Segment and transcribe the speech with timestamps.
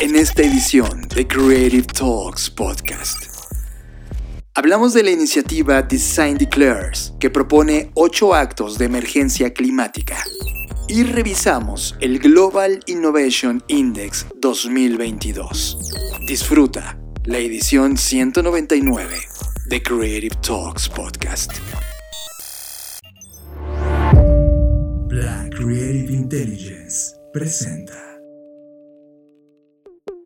[0.00, 3.26] en esta edición de Creative Talks Podcast.
[4.54, 10.16] Hablamos de la iniciativa Design Declares, que propone ocho actos de emergencia climática.
[10.88, 15.92] Y revisamos el Global Innovation Index 2022.
[16.26, 19.20] Disfruta la edición 199
[19.66, 21.52] de Creative Talks Podcast.
[25.08, 28.09] Black Creative Intelligence presenta.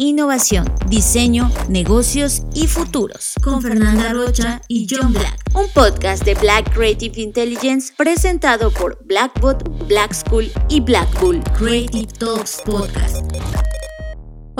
[0.00, 3.34] innovación, diseño, negocios y futuros.
[3.42, 5.38] Con Fernanda Rocha y John Black.
[5.54, 11.42] Un podcast de Black Creative Intelligence presentado por Blackbot, Black School y Black Bull.
[11.56, 13.69] Creative Talks Podcast.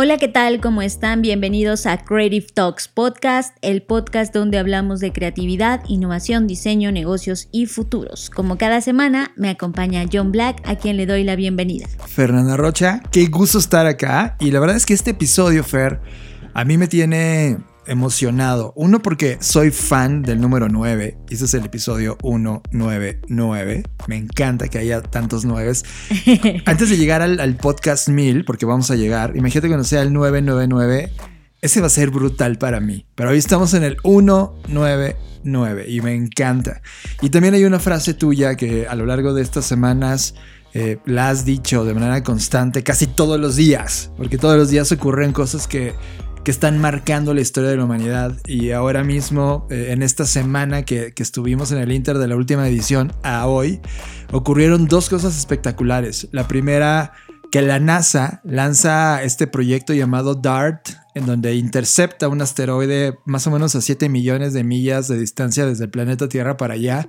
[0.02, 0.62] Hola, ¿qué tal?
[0.62, 1.20] ¿Cómo están?
[1.20, 7.66] Bienvenidos a Creative Talks Podcast, el podcast donde hablamos de creatividad, innovación, diseño, negocios y
[7.66, 8.30] futuros.
[8.30, 11.86] Como cada semana, me acompaña John Black, a quien le doy la bienvenida.
[12.06, 14.36] Fernanda Rocha, qué gusto estar acá.
[14.40, 16.00] Y la verdad es que este episodio, Fer,
[16.54, 17.58] a mí me tiene
[17.90, 18.72] emocionado.
[18.76, 21.18] Uno, porque soy fan del número 9.
[21.28, 23.82] Este es el episodio 199.
[24.06, 25.72] Me encanta que haya tantos 9.
[26.66, 31.10] Antes de llegar al, podcast 1000, porque vamos a llegar, imagínate cuando sea el 999.
[31.60, 33.06] Ese va a ser brutal para mí.
[33.16, 36.82] Pero hoy estamos en el 199 y me encanta.
[37.20, 40.36] Y también hay una frase tuya que a lo largo de estas semanas
[40.74, 44.12] eh, la has dicho de manera constante casi todos los días.
[44.16, 45.94] Porque todos los días ocurren cosas que
[46.44, 48.36] que están marcando la historia de la humanidad.
[48.46, 52.36] Y ahora mismo, eh, en esta semana que, que, estuvimos en el Inter de la
[52.36, 53.80] última edición a hoy,
[54.32, 56.28] ocurrieron dos cosas espectaculares.
[56.32, 57.12] La primera,
[57.50, 63.50] que la NASA lanza este proyecto llamado DART, en donde intercepta un asteroide más o
[63.50, 67.08] menos a 7 millones de millas de distancia desde el planeta Tierra para allá,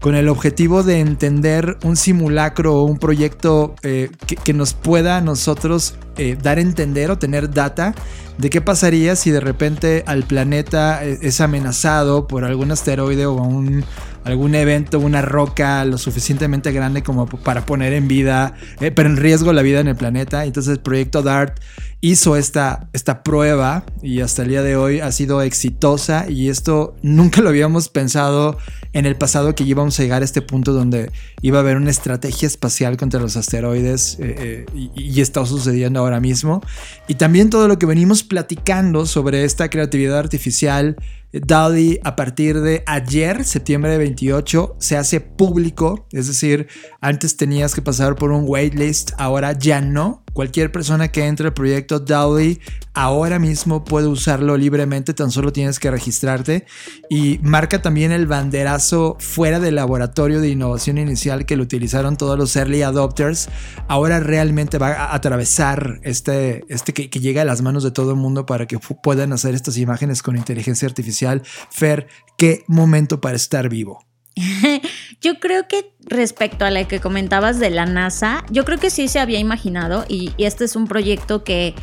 [0.00, 4.10] con el objetivo de entender un simulacro o un proyecto eh,
[4.44, 7.94] que, nos pueda a nosotros eh, dar a entender o tener data
[8.38, 13.34] de qué pasaría si de repente al planeta eh, es amenazado por algún asteroide o
[13.34, 13.84] un
[14.28, 19.16] algún evento, una roca lo suficientemente grande como para poner en vida, eh, pero en
[19.16, 20.44] riesgo la vida en el planeta.
[20.44, 21.58] Entonces el proyecto DART
[22.00, 26.94] hizo esta, esta prueba y hasta el día de hoy ha sido exitosa y esto
[27.02, 28.58] nunca lo habíamos pensado
[28.92, 31.10] en el pasado que íbamos a llegar a este punto donde
[31.42, 36.20] iba a haber una estrategia espacial contra los asteroides eh, eh, y, está sucediendo ahora
[36.20, 36.62] mismo.
[37.08, 40.96] Y también todo lo que venimos platicando sobre esta creatividad artificial
[41.32, 46.68] DALI a partir de ayer, septiembre 28, se hace público, es decir,
[47.00, 50.24] antes tenías que pasar por un waitlist, ahora ya no.
[50.38, 52.60] Cualquier persona que entre al proyecto DALI
[52.94, 56.64] ahora mismo puede usarlo libremente, tan solo tienes que registrarte
[57.10, 62.38] y marca también el banderazo fuera del laboratorio de innovación inicial que lo utilizaron todos
[62.38, 63.48] los early adopters.
[63.88, 68.12] Ahora realmente va a atravesar este, este que, que llega a las manos de todo
[68.12, 71.42] el mundo para que puedan hacer estas imágenes con inteligencia artificial.
[71.68, 72.06] Fer,
[72.36, 74.07] qué momento para estar vivo.
[75.20, 79.08] yo creo que respecto a la que comentabas de la NASA, yo creo que sí
[79.08, 81.74] se había imaginado y, este es un proyecto que,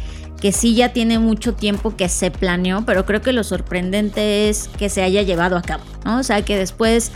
[0.42, 4.70] que sí ya tiene mucho tiempo que se planeó, pero creo que lo sorprendente es
[4.78, 6.20] que se haya llevado a cabo, ¿no?
[6.20, 7.12] O sea, que después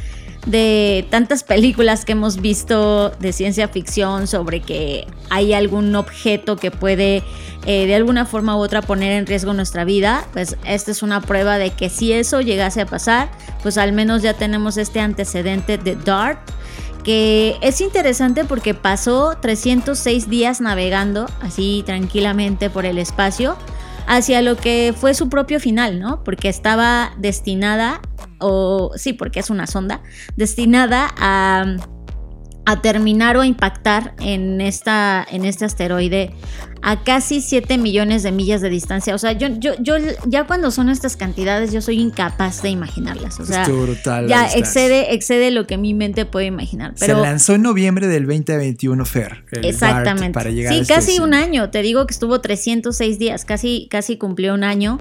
[0.46, 6.72] de tantas películas que hemos visto de ciencia ficción sobre que hay algún objeto que
[6.72, 7.24] puede
[7.66, 11.22] eh, de alguna forma u otra poner en riesgo nuestra vida, pues esta es una
[11.22, 13.30] prueba de que si eso llegase a pasar,
[13.62, 16.40] pues al menos ya tenemos este antecedente de DART,
[17.04, 23.58] que es interesante porque pasó 306 días navegando así tranquilamente por el espacio
[24.08, 26.24] hacia lo que fue su propio final, ¿no?
[26.24, 28.02] Porque estaba destinada,
[28.40, 30.02] o sí, porque es una sonda,
[30.36, 31.76] destinada a
[32.70, 36.36] a terminar o impactar en, esta, en este asteroide
[36.82, 39.16] a casi 7 millones de millas de distancia.
[39.16, 39.96] O sea, yo, yo, yo
[40.26, 43.40] ya cuando son estas cantidades, yo soy incapaz de imaginarlas.
[43.40, 46.94] O sea, brutal ya excede, excede lo que mi mente puede imaginar.
[47.00, 49.44] Pero, Se lanzó en noviembre del 2021, Fer.
[49.52, 50.34] exactamente.
[50.34, 51.70] para llegar sí, casi un año.
[51.70, 55.00] Te digo que estuvo 306 días, casi, casi cumplió un año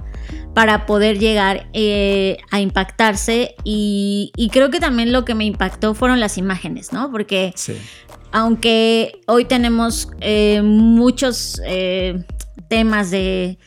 [0.53, 3.55] para poder llegar eh, a impactarse.
[3.63, 7.11] Y, y creo que también lo que me impactó fueron las imágenes, ¿no?
[7.11, 7.53] Porque
[8.31, 12.23] aunque hoy tenemos eh, muchos eh,
[12.67, 13.57] temas de,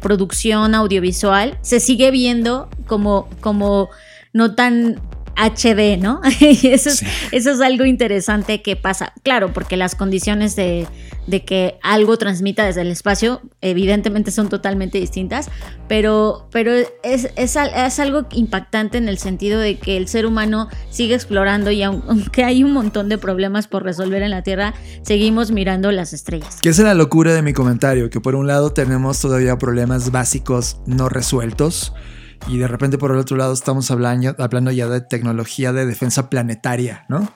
[0.00, 3.90] producción audiovisual, se sigue viendo como, como
[4.32, 5.00] no tan
[5.36, 6.20] HD, ¿no?
[6.40, 9.12] y eso es, eso es algo interesante que pasa.
[9.22, 10.86] Claro, porque las condiciones de,
[11.44, 15.50] que algo transmita desde el espacio evidentemente son totalmente distintas,
[15.88, 16.72] pero, pero
[17.02, 21.82] es, es, algo impactante en el sentido de que el ser humano sigue explorando y
[21.84, 26.58] aunque hay un montón de problemas por resolver en la Tierra, seguimos mirando las estrellas.
[26.60, 30.80] Que es la locura de mi comentario, que por un lado tenemos todavía problemas básicos
[30.86, 31.92] no resueltos
[32.48, 36.28] y de repente por el otro lado estamos hablando, hablando ya de tecnología de defensa
[36.28, 37.28] planetaria, ¿no?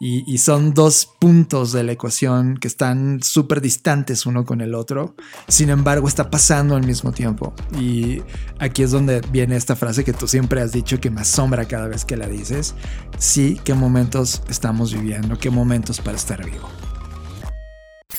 [0.00, 5.14] Y, son dos puntos de la ecuación que están súper distantes uno con el otro.
[5.48, 7.54] Sin embargo, está pasando al mismo tiempo.
[7.78, 8.22] Y
[8.58, 11.88] aquí es donde viene esta frase que tú siempre has dicho que me asombra cada
[11.88, 12.74] vez que la dices.
[13.18, 16.68] Sí, qué momentos estamos viviendo, qué momentos para estar vivo.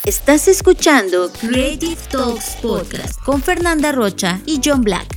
[0.05, 5.14] Estás escuchando Creative Talks Podcast con Fernanda Rocha y John Black.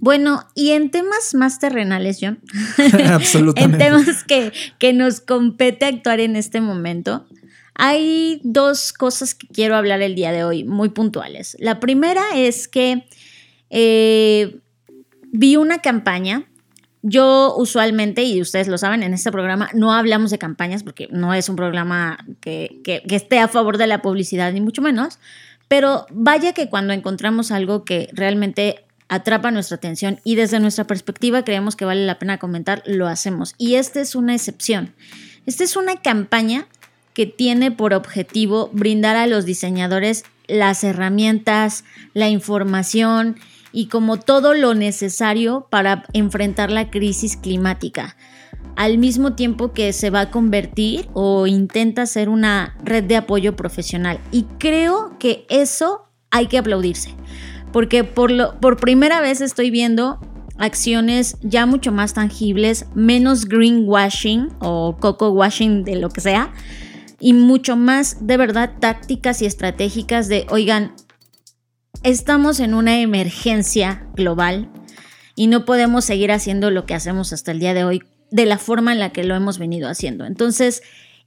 [0.00, 2.40] Bueno, y en temas más terrenales, John.
[3.06, 3.86] Absolutamente.
[3.86, 7.26] en temas que, que nos compete actuar en este momento.
[7.74, 11.56] Hay dos cosas que quiero hablar el día de hoy, muy puntuales.
[11.60, 13.06] La primera es que
[13.68, 14.58] eh,
[15.32, 16.44] vi una campaña.
[17.02, 21.32] Yo usualmente, y ustedes lo saben, en este programa no hablamos de campañas porque no
[21.32, 25.18] es un programa que, que esté a favor de la publicidad, ni mucho menos.
[25.68, 31.44] Pero vaya que cuando encontramos algo que realmente atrapa nuestra atención y desde nuestra perspectiva
[31.44, 33.54] creemos que vale la pena comentar, lo hacemos.
[33.58, 34.94] Y esta es una excepción.
[35.46, 36.66] Esta es una campaña
[37.12, 41.84] que tiene por objetivo brindar a los diseñadores las herramientas,
[42.14, 43.36] la información
[43.72, 48.16] y como todo lo necesario para enfrentar la crisis climática,
[48.76, 53.56] al mismo tiempo que se va a convertir o intenta ser una red de apoyo
[53.56, 54.20] profesional.
[54.30, 57.16] Y creo que eso hay que aplaudirse
[57.72, 60.18] porque por, lo, por primera vez estoy viendo
[60.58, 66.52] acciones ya mucho más tangibles, menos greenwashing o coco washing de lo que sea,
[67.18, 70.94] y mucho más de verdad tácticas y estratégicas de, oigan,
[72.02, 74.70] estamos en una emergencia global
[75.34, 78.58] y no podemos seguir haciendo lo que hacemos hasta el día de hoy de la
[78.58, 80.24] forma en la que lo hemos venido haciendo.
[80.24, 80.82] Entonces,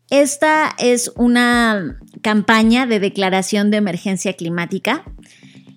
[0.10, 5.04] esta es una campaña de declaración de emergencia climática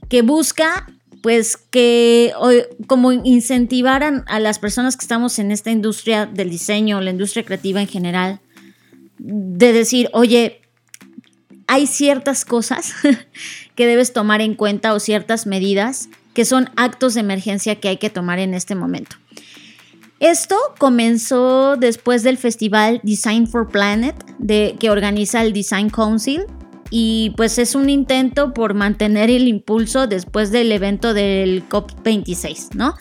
[0.08, 0.86] que busca
[1.22, 2.32] pues que
[2.86, 7.80] como incentivaran a las personas que estamos en esta industria del diseño, la industria creativa
[7.80, 8.40] en general,
[9.18, 10.60] de decir, oye,
[11.66, 12.92] hay ciertas cosas
[13.74, 17.96] que debes tomar en cuenta o ciertas medidas que son actos de emergencia que hay
[17.96, 19.16] que tomar en este momento.
[20.20, 26.44] Esto comenzó después del festival Design for Planet de, que organiza el Design Council
[26.90, 32.94] y pues es un intento por mantener el impulso después del evento del COP26, ¿no?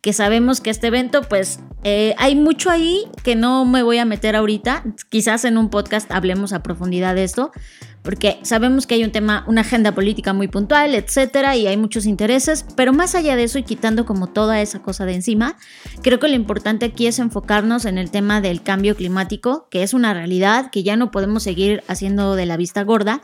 [0.00, 4.04] Que sabemos que este evento pues eh, hay mucho ahí que no me voy a
[4.04, 7.52] meter ahorita, quizás en un podcast hablemos a profundidad de esto,
[8.02, 12.04] porque sabemos que hay un tema, una agenda política muy puntual, etcétera, y hay muchos
[12.06, 15.56] intereses, pero más allá de eso y quitando como toda esa cosa de encima,
[16.02, 19.94] creo que lo importante aquí es enfocarnos en el tema del cambio climático, que es
[19.94, 23.22] una realidad que ya no podemos seguir haciendo de la vista gorda.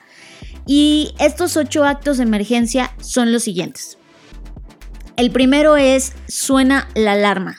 [0.67, 3.99] Y estos ocho actos de emergencia son los siguientes.
[5.17, 7.57] El primero es suena la alarma.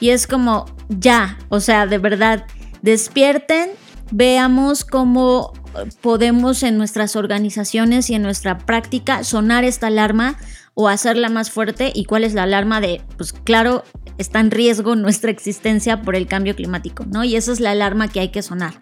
[0.00, 2.46] Y es como ya, o sea, de verdad,
[2.82, 3.70] despierten,
[4.10, 5.52] veamos cómo
[6.00, 10.36] podemos en nuestras organizaciones y en nuestra práctica sonar esta alarma
[10.74, 13.84] o hacerla más fuerte y cuál es la alarma de, pues claro,
[14.18, 17.24] está en riesgo nuestra existencia por el cambio climático, ¿no?
[17.24, 18.74] Y esa es la alarma que hay que sonar.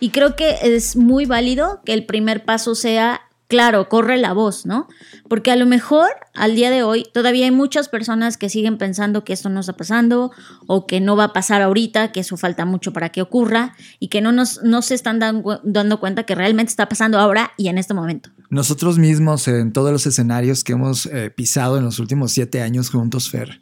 [0.00, 4.64] Y creo que es muy válido que el primer paso sea claro, corre la voz,
[4.64, 4.86] ¿no?
[5.28, 9.24] Porque a lo mejor al día de hoy todavía hay muchas personas que siguen pensando
[9.24, 10.30] que esto no está pasando
[10.68, 14.06] o que no va a pasar ahorita, que eso falta mucho para que ocurra y
[14.06, 17.76] que no, nos, no se están dando, cuenta que realmente está pasando ahora y en
[17.76, 18.30] este momento.
[18.50, 22.88] Nosotros mismos en todos los escenarios que hemos eh, pisado en los últimos siete años
[22.88, 23.60] juntos, Fer,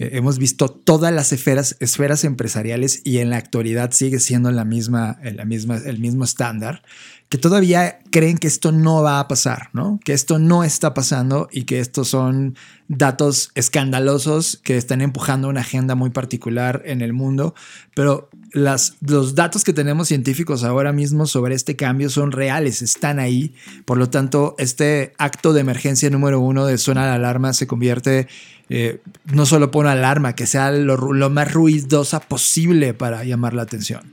[0.00, 5.18] hemos visto todas las esferas, esferas empresariales y en la actualidad sigue siendo la misma,
[5.22, 6.82] la misma, el mismo estándar
[7.30, 10.00] que todavía creen que esto no va a pasar, ¿no?
[10.04, 12.56] Que esto no está pasando y que estos son
[12.88, 17.54] datos escandalosos que están empujando una agenda muy particular en el mundo,
[17.94, 23.54] pero los datos que tenemos científicos ahora mismo sobre este cambio son reales, están ahí,
[23.84, 28.28] por lo tanto, este acto de emergencia número uno de suena la alarma se convierte
[28.68, 29.00] eh,
[29.32, 34.12] no solo por una alarma, que sea lo más ruidosa posible para llamar la atención.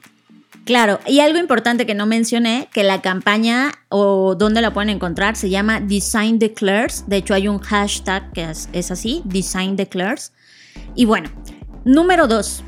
[0.67, 5.37] Claro, y algo importante que no mencioné, que la campaña o donde la pueden encontrar
[5.37, 7.05] se llama Design Declares.
[7.07, 10.33] De hecho, hay un hashtag que es, así, Design Declares.
[10.93, 11.29] Y bueno,
[11.85, 12.65] número dos,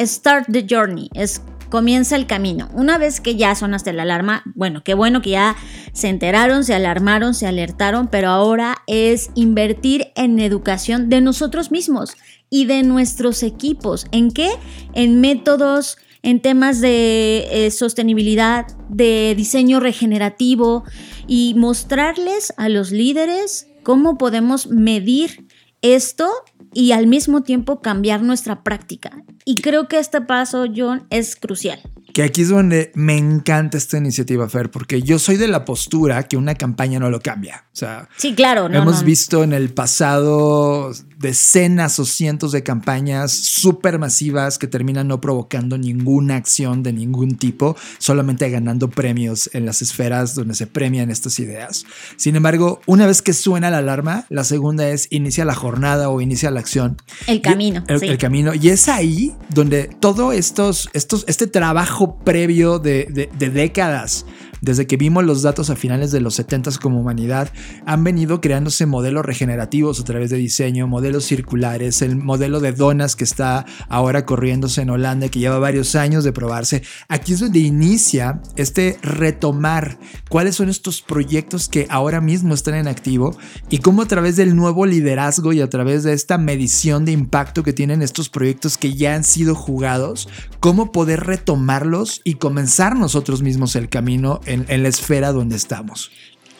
[0.00, 2.68] start the journey, es comienza el camino.
[2.74, 5.56] Una vez que ya sonaste la alarma, bueno, qué bueno que ya
[5.94, 12.14] se enteraron, se alarmaron, se alertaron, pero ahora es invertir en educación de nosotros mismos
[12.50, 14.04] y de nuestros equipos.
[14.12, 14.50] ¿En qué?
[14.92, 20.84] En métodos, en temas de eh, sostenibilidad, de diseño regenerativo
[21.26, 25.46] y mostrarles a los líderes cómo podemos medir
[25.80, 26.30] esto
[26.72, 29.22] y al mismo tiempo cambiar nuestra práctica.
[29.44, 31.80] Y creo que este paso, John, es crucial.
[32.12, 36.22] Que aquí es donde me encanta esta iniciativa, Fer, porque yo soy de la postura
[36.24, 37.64] que una campaña no lo cambia.
[37.72, 38.66] O sea, sí, claro.
[38.70, 40.92] hemos visto en el pasado
[41.22, 47.36] decenas o cientos de campañas súper masivas que terminan no provocando ninguna acción de ningún
[47.36, 51.86] tipo, solamente ganando premios en las esferas donde se premian estas ideas.
[52.16, 56.20] Sin embargo, una vez que suena la alarma, la segunda es inicia la jornada o
[56.20, 57.00] inicia la acción.
[57.26, 57.84] El camino.
[57.88, 58.52] el, camino.
[58.54, 64.26] Y es ahí donde todo estos, estos, este trabajo previo de, de décadas
[64.62, 67.52] desde que vimos los datos a finales de los 70 como humanidad,
[67.84, 73.16] han venido creándose modelos regenerativos a través de diseño, modelos circulares, el modelo de donas
[73.16, 76.82] que está ahora corriéndose en Holanda, que lleva varios años de probarse.
[77.08, 82.86] Aquí es donde inicia este retomar cuáles son estos proyectos que ahora mismo están en
[82.86, 83.36] activo
[83.68, 87.64] y cómo a través del nuevo liderazgo y a través de esta medición de impacto
[87.64, 90.28] que tienen estos proyectos que ya han sido jugados,
[90.60, 96.10] cómo poder retomarlos y comenzar nosotros mismos el camino en, la esfera donde estamos.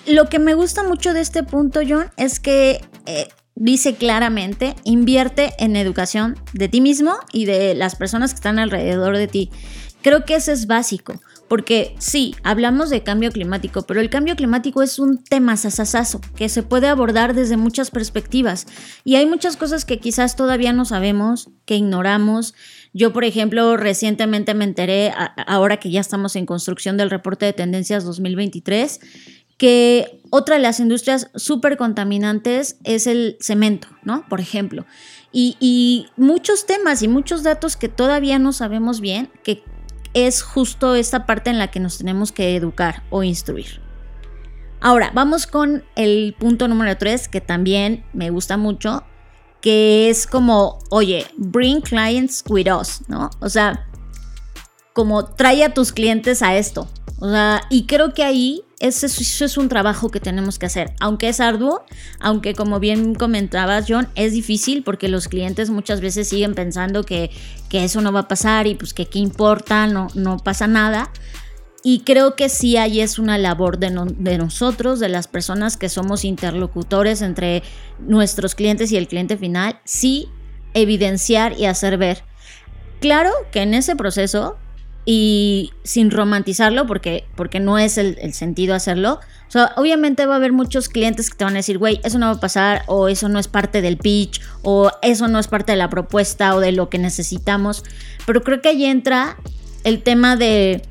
[0.07, 5.53] Lo que me gusta mucho de este punto, John, es que eh, dice claramente, invierte
[5.59, 9.51] en educación de ti mismo y de las personas que están alrededor de ti.
[10.03, 14.83] Creo que eso es básico, porque sí, hablamos de cambio climático, pero el cambio climático
[14.83, 18.67] es un tema sasasazo que se puede abordar desde muchas perspectivas
[19.05, 22.55] y hay muchas cosas que quizás todavía no sabemos, que ignoramos
[22.95, 25.13] yo, por ejemplo, recientemente me enteré,
[25.47, 29.01] ahora que ya estamos en construcción del reporte de tendencias 2023,
[29.57, 34.27] que otra de las industrias súper contaminantes es el cemento, ¿no?
[34.29, 34.85] Por ejemplo.
[35.33, 39.63] Y, muchos temas y muchos datos que todavía no sabemos bien, que
[40.13, 43.81] es justo esta parte en la que nos tenemos que educar o instruir.
[44.81, 49.05] Ahora, vamos con el punto número 3, que también me gusta mucho,
[49.63, 53.31] que es como, oye, bring clients with us, ¿no?
[53.41, 53.87] O sea,
[54.93, 56.89] como trae a tus clientes a esto.
[57.21, 60.93] O sea, y creo que ahí ese, eso es un trabajo que tenemos que hacer.
[60.99, 61.85] Aunque es arduo,
[62.19, 67.31] aunque como bien comentabas, John, es difícil porque los clientes muchas veces siguen pensando que,
[67.69, 71.13] que eso no va a pasar y pues que qué importa, no, no pasa nada.
[71.85, 73.91] Y creo que sí ahí es una labor de,
[74.39, 77.63] nosotros, de las personas que somos interlocutores entre
[77.99, 80.29] nuestros clientes y el cliente final, sí
[80.75, 82.23] evidenciar y hacer ver.
[83.01, 84.57] Claro que en ese proceso,
[85.05, 90.37] y sin romantizarlo, porque, porque no es el, sentido hacerlo, o sea, obviamente va a
[90.37, 93.09] haber muchos clientes que te van a decir, güey, eso no va a pasar, o
[93.09, 96.61] eso no es parte del pitch, o eso no es parte de la propuesta o
[96.61, 97.83] de lo que necesitamos,
[98.25, 99.37] pero creo que ahí entra
[99.83, 100.83] el tema de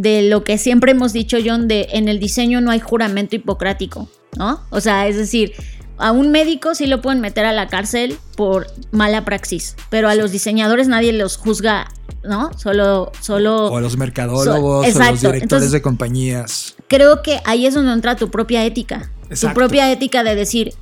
[0.00, 4.08] de lo que siempre hemos dicho, John, de en el diseño no hay juramento hipocrático,
[4.36, 4.60] ¿no?
[4.70, 5.52] O sea, es decir,
[5.98, 10.14] a un médico sí lo pueden meter a la cárcel por mala praxis, pero a
[10.14, 11.88] los diseñadores nadie los juzga,
[12.22, 12.56] ¿no?
[12.56, 13.66] Solo, solo.
[13.66, 16.76] O a los mercadólogos, o a los directores de compañías.
[16.86, 19.10] Creo que ahí es donde entra tu propia ética.
[19.28, 20.74] Tu propia ética de decir,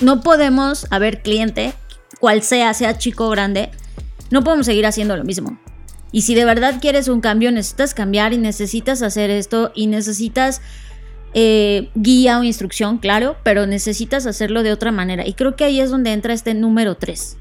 [0.00, 1.72] no podemos, a ver, cliente,
[2.20, 3.70] cual sea, sea chico o grande,
[4.30, 5.58] no podemos seguir haciendo lo mismo.
[6.14, 10.60] Y si de verdad quieres un cambio, necesitas cambiar y necesitas hacer esto y necesitas
[11.34, 15.26] eh, guía o instrucción, claro, pero necesitas hacerlo de otra manera.
[15.26, 17.36] Y creo que ahí es donde entra este número 3.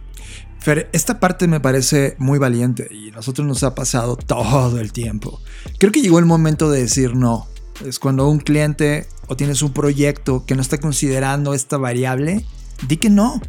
[0.58, 5.40] Fer, esta parte me parece muy valiente y nosotros nos ha pasado todo el tiempo.
[5.78, 7.46] Creo que llegó el momento de decir no.
[7.86, 12.44] Es cuando un cliente o tienes un proyecto que no está considerando esta variable,
[12.88, 13.40] di que no.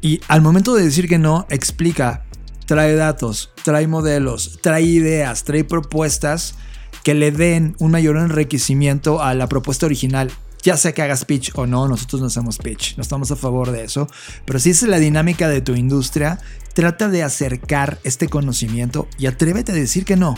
[0.00, 2.24] Y al momento de decir que no, explica
[2.68, 6.54] trae datos, trae modelos, trae ideas, trae propuestas
[7.02, 10.30] que le den un mayor enriquecimiento a la propuesta original.
[10.62, 13.72] Ya sea que hagas pitch o no, nosotros no hacemos pitch, no estamos a favor
[13.72, 14.06] de eso,
[14.44, 16.40] pero si es la dinámica de tu industria,
[16.74, 20.34] trata de acercar este conocimiento y atrévete a decir que no.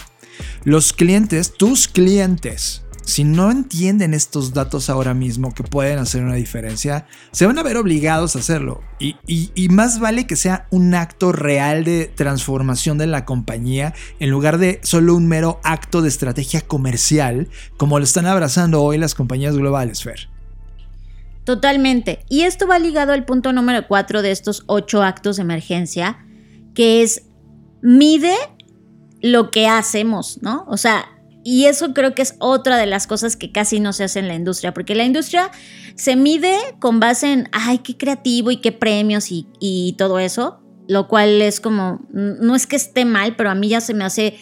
[0.63, 6.35] Los clientes, tus clientes, si no entienden estos datos ahora mismo que pueden hacer una
[6.35, 8.83] diferencia, se van a ver obligados a hacerlo.
[8.99, 14.59] Y, más vale que sea un acto real de transformación de la compañía en lugar
[14.59, 19.57] de solo un mero acto de estrategia comercial como lo están abrazando hoy las compañías
[19.57, 20.29] globales, Fer.
[21.45, 22.25] Totalmente.
[22.29, 26.25] Y esto va ligado al punto número 4 de estos ocho actos de emergencia,
[26.75, 27.23] que es
[27.83, 28.35] mide
[29.23, 30.65] lo que hacemos, ¿no?
[30.69, 31.07] O sea,
[31.43, 34.29] y eso creo que es otra de las cosas que casi no se hace en
[34.29, 35.51] la industria, porque la industria
[35.95, 40.61] se mide con base en, ay, qué creativo y qué premios y, y todo eso,
[40.89, 44.05] lo cual es como, no es que esté mal, pero a mí ya se me
[44.05, 44.39] hace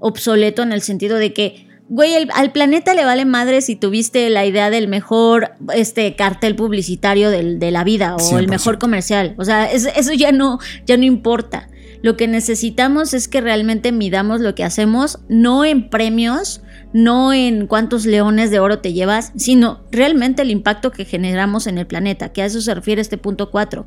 [0.00, 4.46] obsoleto en el sentido de que, güey, al planeta le vale madre si tuviste la
[4.46, 9.34] idea del mejor este, cartel publicitario del, de la vida o el mejor comercial.
[9.38, 11.68] O sea, eso ya no, ya no importa.
[12.02, 16.62] Lo que necesitamos es que realmente midamos lo que hacemos, no en premios,
[16.92, 21.78] no en cuántos leones de oro te llevas, sino realmente el impacto que generamos en
[21.78, 23.86] el planeta, que a eso se refiere este punto 4.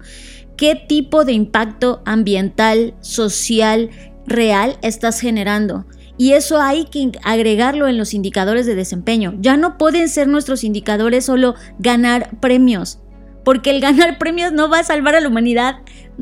[0.58, 3.90] ¿Qué tipo de impacto ambiental, social,
[4.26, 5.86] real estás generando?
[6.18, 9.34] Y eso hay que agregarlo en los indicadores de desempeño.
[9.40, 13.00] Ya no pueden ser nuestros indicadores solo ganar premios,
[13.44, 15.78] porque el ganar premios no va a salvar a la humanidad,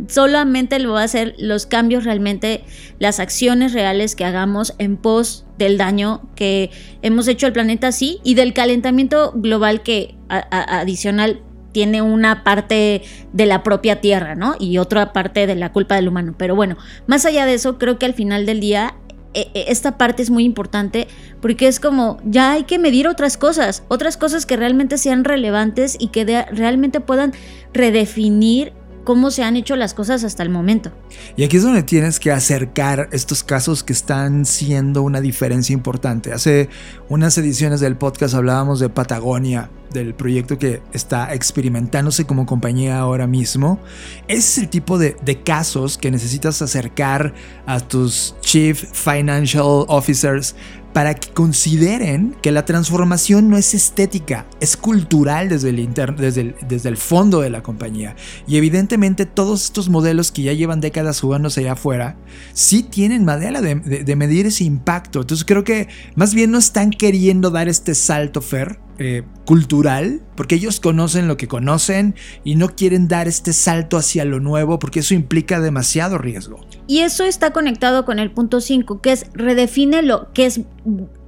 [0.08, 2.64] solamente lo va a hacer los cambios realmente,
[3.00, 6.72] las acciones reales que hagamos en pos del daño que
[7.02, 13.46] hemos hecho al planeta, sí, y del calentamiento global que adicional tiene una parte de
[13.46, 14.56] la propia Tierra, ¿no?
[14.60, 16.34] Y otra parte de la culpa del humano.
[16.38, 18.96] Pero bueno, más allá de eso, creo que al final del día
[19.34, 21.08] esta parte es muy importante
[21.42, 25.98] porque es como ya hay que medir otras cosas, otras cosas que realmente sean relevantes
[26.00, 27.34] y que realmente puedan
[27.74, 30.92] redefinir cómo se han hecho las cosas hasta el momento.
[31.36, 36.32] Y aquí es donde tienes que acercar estos casos que están siendo una diferencia importante.
[36.32, 36.70] Hace
[37.08, 43.28] unas ediciones del podcast hablábamos de Patagonia, del proyecto que está experimentándose como compañía ahora
[43.28, 43.80] mismo.
[44.28, 47.34] Ese es el tipo de, de casos que necesitas acercar
[47.66, 50.56] a tus Chief Financial Officers
[50.94, 56.90] para que consideren que la transformación no es estética, es cultural desde el, desde desde
[56.90, 58.16] el fondo de la compañía.
[58.48, 62.18] Y evidentemente todos estos modelos que ya llevan décadas jugándose allá afuera,
[62.54, 65.22] sí tienen manera de, de, medir ese impacto.
[65.22, 70.56] Entonces creo que más bien no están queriendo dar este salto, Fer, eh, cultural, porque
[70.56, 75.00] ellos conocen lo que conocen y no quieren dar este salto hacia lo nuevo, porque
[75.00, 76.60] eso implica demasiado riesgo.
[76.86, 80.62] Y eso está conectado con el punto 5, que es redefine lo que es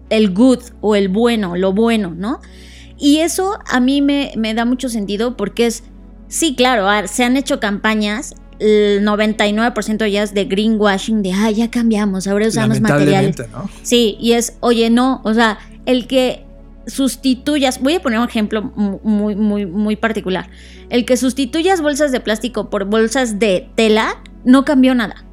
[0.10, 2.42] el good o el bueno, lo bueno, ¿no?
[2.98, 5.84] Y eso a mí me, me da mucho sentido porque es,
[6.28, 11.72] sí, claro, se han hecho campañas el 99% ya es de greenwashing, de, ah, ya
[11.72, 13.36] cambiamos, ahora usamos materiales.
[13.52, 13.70] ¿no?
[13.82, 16.46] Sí, y es, oye, no, o sea, el que
[16.88, 20.50] sustituyas, voy a poner un ejemplo muy, muy, muy particular,
[20.89, 25.26] el que sustituyas bolsas de plástico por bolsas de tela, no cambió nada.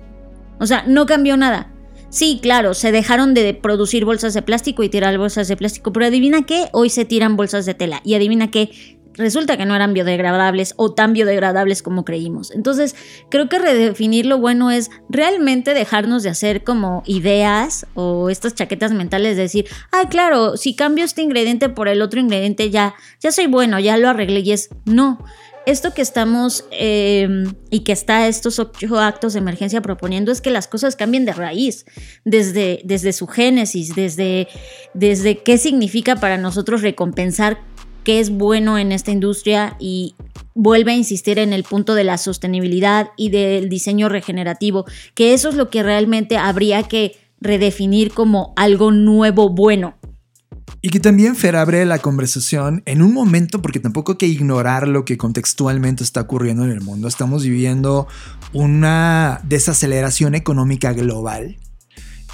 [0.60, 1.72] O sea, no cambió nada.
[2.10, 6.06] Sí, claro, se dejaron de producir bolsas de plástico y tirar bolsas de plástico, pero
[6.06, 9.92] adivina qué, hoy se tiran bolsas de tela y adivina qué, resulta que no eran
[9.92, 12.50] biodegradables o tan biodegradables como creímos.
[12.50, 12.94] Entonces,
[13.28, 18.92] creo que redefinir lo bueno es realmente dejarnos de hacer como ideas o estas chaquetas
[18.92, 23.32] mentales de decir, ay, claro, si cambio este ingrediente por el otro ingrediente ya, ya
[23.32, 25.18] soy bueno, ya lo arreglé y es no
[25.68, 30.50] esto que estamos em, y que está estos ocho actos de emergencia proponiendo es que
[30.50, 31.84] las cosas cambien de raíz,
[32.24, 34.48] desde, desde su génesis, desde,
[34.94, 37.58] desde qué significa para nosotros recompensar
[38.08, 40.14] qué es bueno en esta industria y
[40.54, 45.50] vuelve a insistir en el punto de la sostenibilidad y del diseño regenerativo, que eso
[45.50, 49.98] es lo que realmente habría que redefinir como algo nuevo bueno.
[50.80, 54.88] Y que también Fer abre la conversación en un momento, porque tampoco hay que ignorar
[54.88, 57.08] lo que contextualmente está ocurriendo en el mundo.
[57.08, 58.08] Estamos viviendo
[58.54, 61.58] una desaceleración económica global.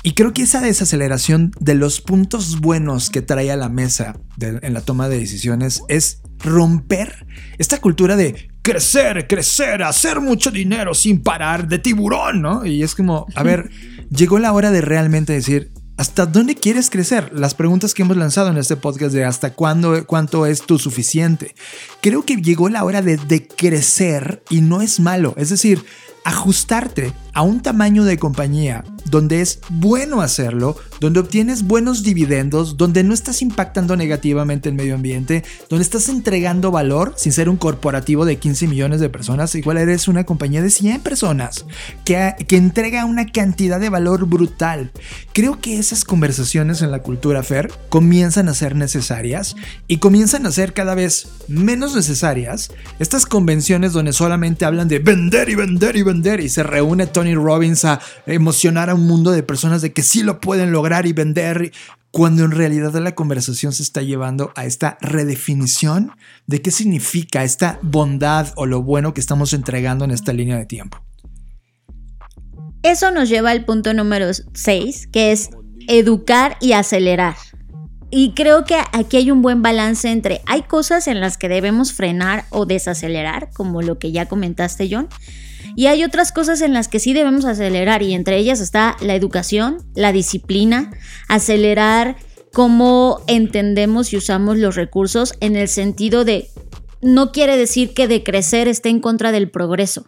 [0.07, 4.75] Y creo que esa desaceleración de los puntos buenos que trae a la mesa en
[4.75, 11.23] la toma de decisiones es romper esta cultura de crecer, crecer, hacer mucho dinero sin
[11.23, 12.67] parar de tiburón, ¿no?
[12.67, 13.71] Y es como, a ver,
[14.11, 17.31] llegó la hora de realmente decir, ¿Hasta dónde quieres crecer?
[17.33, 21.55] Las preguntas que hemos lanzado en este podcast de hasta cuándo, cuánto es tu suficiente.
[22.03, 25.35] Creo que llegó la hora de, de crecer y no es malo.
[25.37, 25.85] Es decir,
[26.25, 33.05] ajustarte a un tamaño de compañía donde es bueno hacerlo, donde obtienes buenos dividendos, donde
[33.05, 38.25] no estás impactando negativamente el medio ambiente, donde estás entregando valor sin ser un corporativo
[38.25, 41.67] de 15 millones de personas, igual eres una compañía de 100 personas
[42.05, 44.91] que, que entrega una cantidad de valor brutal.
[45.33, 49.55] Creo que esas conversaciones en la cultura FAIR comienzan a ser necesarias
[49.87, 55.49] y comienzan a ser cada vez menos necesarias estas convenciones donde solamente hablan de vender
[55.49, 59.31] y vender y vender y se reúne todo Tony Robbins a emocionar a un mundo
[59.31, 61.73] de personas de que sí lo pueden lograr y vender,
[62.11, 66.13] cuando en realidad la conversación se está llevando a esta redefinición
[66.47, 70.67] de qué significa esta bondad o lo bueno que estamos entregando en esta línea de
[70.67, 71.03] tiempo.
[72.83, 75.49] Eso nos lleva al punto número 6, que es
[75.89, 77.37] educar y acelerar.
[78.11, 81.95] Y creo que aquí hay un buen balance entre hay cosas en las que debemos
[81.95, 85.09] frenar o desacelerar, como lo que ya comentaste John,
[85.77, 89.15] y hay otras cosas en las que sí debemos acelerar y entre ellas está la
[89.15, 90.93] educación, la disciplina,
[91.29, 92.17] acelerar
[92.53, 96.51] cómo entendemos y usamos los recursos en el sentido de
[97.03, 100.07] no quiere decir que de crecer esté en contra del progreso.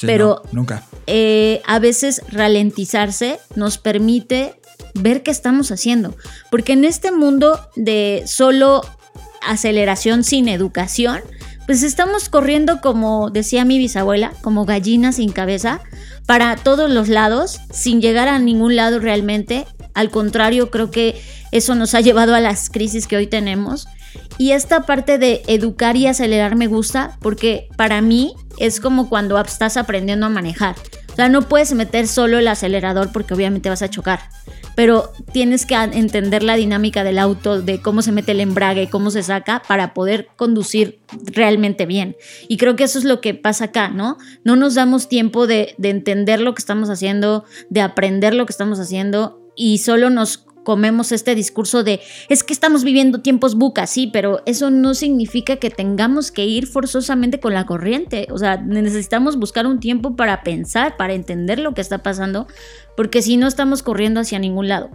[0.00, 0.84] pero nunca.
[1.06, 4.54] Eh, a veces ralentizarse nos permite
[4.94, 6.16] ver qué estamos haciendo.
[6.50, 8.82] Porque en este mundo de solo
[9.42, 11.20] aceleración sin educación,
[11.66, 15.80] pues estamos corriendo como decía mi bisabuela, como gallinas sin cabeza,
[16.26, 19.66] para todos los lados, sin llegar a ningún lado realmente.
[19.94, 21.20] Al contrario, creo que
[21.52, 23.86] eso nos ha llevado a las crisis que hoy tenemos.
[24.38, 29.40] Y esta parte de educar y acelerar me gusta porque para mí es como cuando
[29.40, 30.76] estás aprendiendo a manejar.
[31.14, 34.20] O sea, no puedes meter solo el acelerador porque obviamente vas a chocar
[34.74, 39.10] pero tienes que entender la dinámica del auto, de cómo se mete el embrague, cómo
[39.10, 42.16] se saca, para poder conducir realmente bien.
[42.48, 44.18] Y creo que eso es lo que pasa acá, ¿no?
[44.42, 48.52] No nos damos tiempo de, de entender lo que estamos haciendo, de aprender lo que
[48.52, 53.90] estamos haciendo y solo nos comemos este discurso de es que estamos viviendo tiempos bucas,
[53.90, 58.26] sí, pero eso no significa que tengamos que ir forzosamente con la corriente.
[58.30, 62.48] O sea, necesitamos buscar un tiempo para pensar, para entender lo que está pasando,
[62.96, 64.90] porque si no estamos corriendo hacia ningún lado.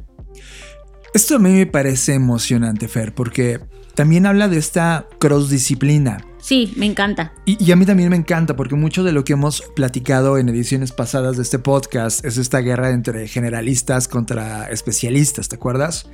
[1.14, 3.60] Esto a mí me parece emocionante, Fer, porque
[3.96, 6.26] también habla de esta cross disciplina.
[6.40, 7.34] Sí, me encanta.
[7.46, 10.92] Y, a mí también me encanta porque mucho de lo que hemos platicado en ediciones
[10.92, 16.10] pasadas de este podcast es esta guerra entre generalistas contra especialistas, ¿te acuerdas?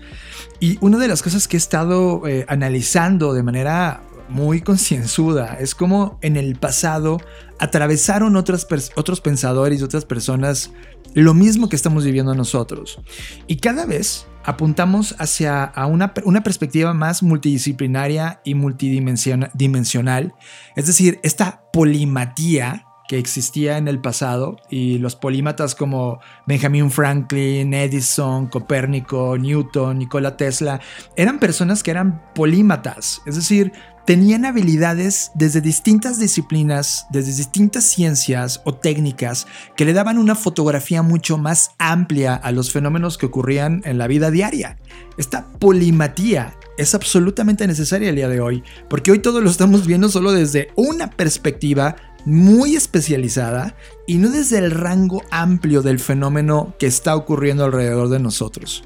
[0.59, 5.75] Y una de las cosas que he estado eh, analizando de manera muy concienzuda es
[5.75, 7.21] como en el pasado
[7.59, 10.71] atravesaron otras otros pensadores y otras personas
[11.13, 12.99] lo mismo que estamos viviendo nosotros.
[13.47, 20.33] Y cada vez apuntamos hacia una, una, perspectiva más multidisciplinaria y multidimensional,
[20.75, 27.73] es decir, esta polimatía que existía en el pasado y los polímatas como Benjamin Franklin,
[27.73, 30.79] Edison, Copérnico, Newton, Nikola Tesla,
[31.15, 33.71] eran personas que eran polímatas, es decir,
[34.05, 41.01] tenían habilidades desde distintas disciplinas, desde distintas ciencias o técnicas que le daban una fotografía
[41.01, 44.77] mucho más amplia a los fenómenos que ocurrían en la vida diaria.
[45.17, 50.09] Esta polimatía es absolutamente necesaria el día de hoy, porque hoy todo lo estamos viendo
[50.09, 53.75] solo desde una perspectiva muy especializada
[54.07, 58.83] y no desde el rango amplio del fenómeno que está ocurriendo alrededor de nosotros.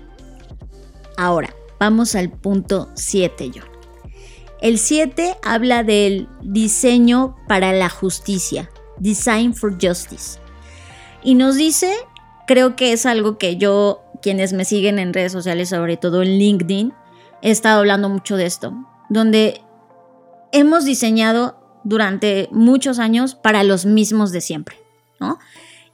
[1.17, 3.78] Ahora, vamos al punto 7, yo.
[4.61, 10.39] El 7 habla del diseño para la justicia, Design for Justice.
[11.23, 11.93] Y nos dice,
[12.45, 16.37] creo que es algo que yo, quienes me siguen en redes sociales, sobre todo en
[16.37, 16.93] LinkedIn,
[17.41, 18.73] he estado hablando mucho de esto,
[19.09, 19.61] donde
[20.51, 24.77] hemos diseñado durante muchos años para los mismos de siempre,
[25.21, 25.39] ¿no?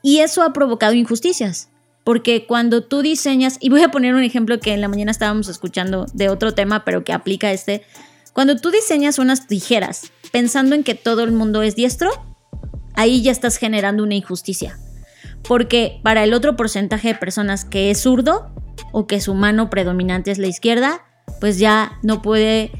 [0.02, 1.70] Y eso ha provocado injusticias,
[2.04, 5.50] porque cuando tú diseñas, y voy a poner un ejemplo que en la mañana estábamos
[5.50, 7.84] escuchando de otro tema, pero que aplica este,
[8.36, 12.12] cuando tú diseñas unas tijeras pensando en que todo el mundo es diestro,
[12.94, 14.78] ahí ya estás generando una injusticia.
[15.48, 18.52] Porque para el otro porcentaje de personas que es zurdo
[18.92, 21.06] o que su mano predominante es la izquierda,
[21.40, 22.72] pues ya no puede,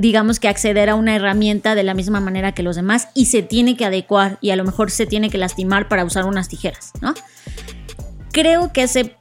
[0.00, 3.42] digamos que acceder a una herramienta de la misma manera que los demás y se
[3.42, 6.90] tiene que adecuar y a lo mejor se tiene que lastimar para usar unas tijeras,
[7.00, 7.14] ¿no?
[8.36, 9.16] Creo que ese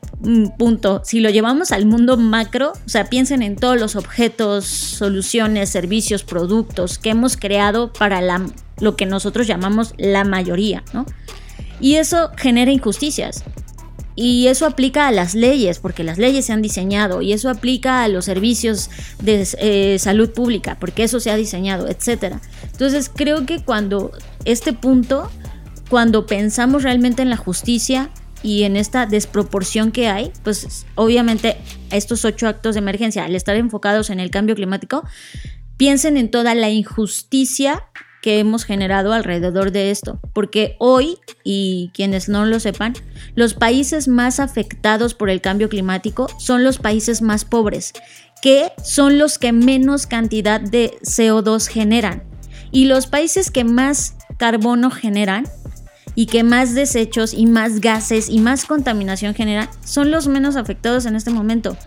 [0.58, 5.70] punto, si lo llevamos al mundo macro, o sea, piensen en todos los objetos, soluciones,
[5.70, 8.46] servicios, productos que hemos creado para la,
[8.82, 11.06] lo que nosotros llamamos la mayoría, ¿no?
[11.80, 13.46] Y eso genera injusticias.
[14.16, 18.04] Y eso aplica a las leyes, porque las leyes se han diseñado, y eso aplica
[18.04, 18.90] a los servicios
[19.22, 22.36] de eh, salud pública, porque eso se ha diseñado, etc.
[22.70, 24.12] Entonces creo que cuando
[24.44, 25.32] este punto,
[25.90, 28.10] cuando pensamos realmente en la justicia,
[28.46, 31.58] y en esta desproporción que hay, pues obviamente
[31.90, 35.04] estos ocho actos de emergencia, al estar enfocados en el cambio climático,
[35.78, 37.86] piensen en toda la injusticia
[38.22, 40.20] que hemos generado alrededor de esto.
[40.32, 42.94] Porque hoy, y quienes no lo sepan,
[43.34, 47.94] los países más afectados por el cambio climático son los países más pobres,
[48.44, 52.24] que son los que menos cantidad de CO2 generan.
[52.72, 55.46] Y los países que más carbono generan
[56.16, 61.06] y que más desechos y más gases y más contaminación generan son los menos afectados
[61.06, 61.78] en este momento.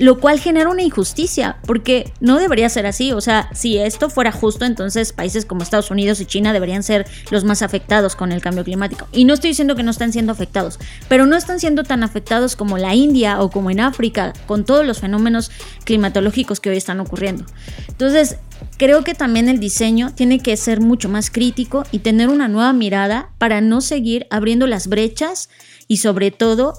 [0.00, 3.12] lo cual genera una injusticia, porque no debería ser así.
[3.12, 7.06] O sea, si esto fuera justo, entonces países como Estados Unidos y China deberían ser
[7.30, 9.06] los más afectados con el cambio climático.
[9.12, 10.78] Y no estoy diciendo que no están siendo afectados,
[11.10, 14.86] pero no están siendo tan afectados como la India o como en África, con todos
[14.86, 15.50] los fenómenos
[15.84, 17.44] climatológicos que hoy están ocurriendo.
[17.88, 18.38] Entonces,
[18.76, 22.72] creo que también el diseño tiene que ser mucho más crítico y tener una nueva
[22.72, 25.48] mirada para no seguir abriendo las brechas
[25.86, 26.74] y sobre todo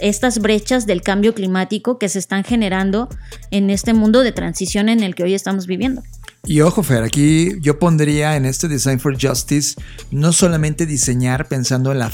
[0.00, 3.08] estas brechas del cambio climático que se están generando
[3.50, 6.02] en este mundo de transición en el que hoy estamos viviendo.
[6.44, 9.76] Y ojo, Fer, aquí yo pondría en este Design for Justice
[10.10, 12.12] no solamente diseñar pensando en, la,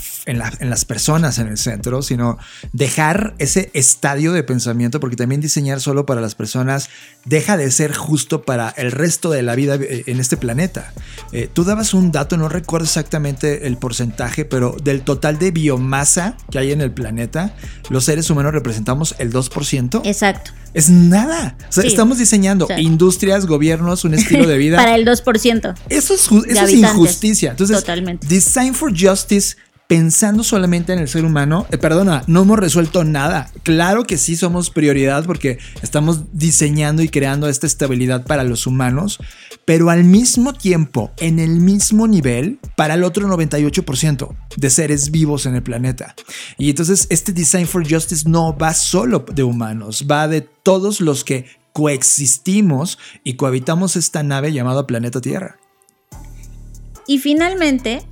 [0.61, 2.37] las personas en el centro, sino
[2.75, 6.91] dejar ese estadio de pensamiento, porque también diseñar solo para las personas
[7.25, 10.93] deja de ser justo para el resto de la vida eh, en este planeta.
[11.33, 16.37] Eh, tú dabas un dato, no recuerdo exactamente el porcentaje, pero del total de biomasa
[16.51, 17.57] que hay en el planeta,
[17.89, 20.03] los seres humanos representamos el 2%.
[20.05, 20.53] Exacto.
[20.75, 21.57] Es nada.
[21.69, 24.77] O sea, estamos diseñando industrias, gobiernos, un estilo de vida.
[24.77, 25.75] Para el 2%.
[25.89, 27.51] Eso es, eso es injusticia.
[27.51, 28.27] Entonces, Totalmente.
[28.27, 29.57] Design for Justice
[29.89, 33.51] pensando solamente en el ser humano, eh, perdona, no hemos resuelto nada.
[33.63, 39.19] Claro que sí somos prioridad porque estamos diseñando y creando esta estabilidad para los humanos,
[39.65, 45.47] pero al mismo tiempo, en el mismo nivel, para el otro 98% de seres vivos
[45.47, 46.15] en el planeta.
[46.59, 51.25] Y entonces este Design for Justice no va solo de humanos, va de todos los
[51.25, 55.57] que coexistimos y cohabitamos esta nave llamada planeta Tierra.
[57.07, 58.03] Y finalmente,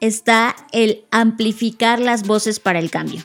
[0.00, 3.22] está el amplificar las voces para el cambio.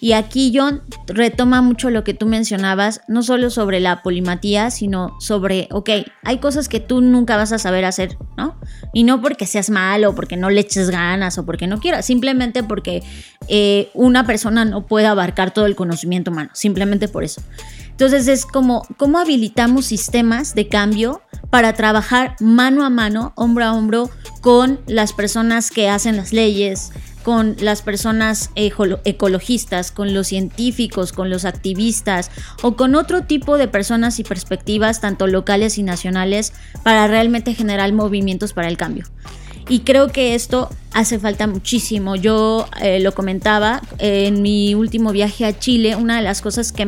[0.00, 5.16] Y aquí John retoma mucho lo que tú mencionabas, no solo sobre la polimatía, sino
[5.18, 5.90] sobre, ok,
[6.22, 8.60] hay cosas que tú nunca vas a saber hacer, ¿no?
[8.92, 12.62] Y no porque seas malo, porque no le eches ganas o porque no quieras, simplemente
[12.62, 13.02] porque
[13.48, 17.42] eh, una persona no puede abarcar todo el conocimiento humano, simplemente por eso.
[17.90, 23.72] Entonces es como, ¿cómo habilitamos sistemas de cambio para trabajar mano a mano, hombro a
[23.72, 31.12] hombro, con las personas que hacen las leyes, con las personas ecologistas, con los científicos,
[31.12, 32.30] con los activistas
[32.62, 36.52] o con otro tipo de personas y perspectivas, tanto locales y nacionales,
[36.84, 39.06] para realmente generar movimientos para el cambio.
[39.68, 42.16] Y creo que esto hace falta muchísimo.
[42.16, 46.86] Yo eh, lo comentaba en mi último viaje a Chile, una de las cosas que,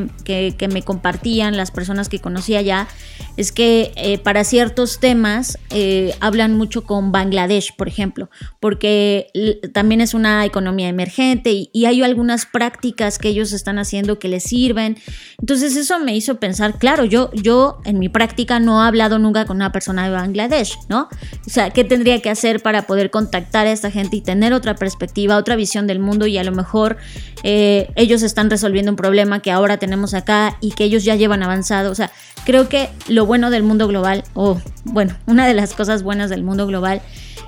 [0.70, 2.88] me compartían las personas que conocía allá
[3.36, 9.28] es que eh, para ciertos temas eh, hablan mucho con Bangladesh, por ejemplo, porque
[9.72, 14.28] también es una economía emergente y, y, hay algunas prácticas que ellos están haciendo que
[14.28, 14.96] les sirven.
[15.38, 19.44] Entonces eso me hizo pensar, claro, yo, yo en mi práctica no he hablado nunca
[19.44, 21.08] con una persona de Bangladesh, ¿no?
[21.46, 24.74] O sea, ¿qué tendría que hacer para poder contactar a esta gente y tener otra
[24.74, 26.96] perspectiva, otra visión del mundo y a lo mejor
[27.42, 31.42] eh, ellos están resolviendo un problema que ahora tenemos acá y que ellos ya llevan
[31.42, 31.90] avanzado.
[31.90, 32.10] O sea,
[32.44, 36.42] creo que lo bueno del mundo global, o bueno, una de las cosas buenas del
[36.42, 37.02] mundo global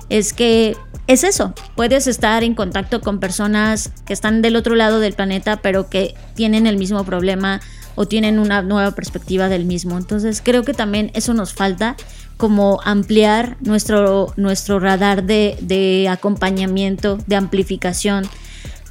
[0.09, 0.75] es que
[1.07, 5.57] es eso, puedes estar en contacto con personas que están del otro lado del planeta,
[5.57, 7.61] pero que tienen el mismo problema
[7.95, 9.97] o tienen una nueva perspectiva del mismo.
[9.97, 11.95] Entonces creo que también eso nos falta
[12.37, 18.27] como ampliar nuestro, nuestro radar de, acompañamiento, de amplificación,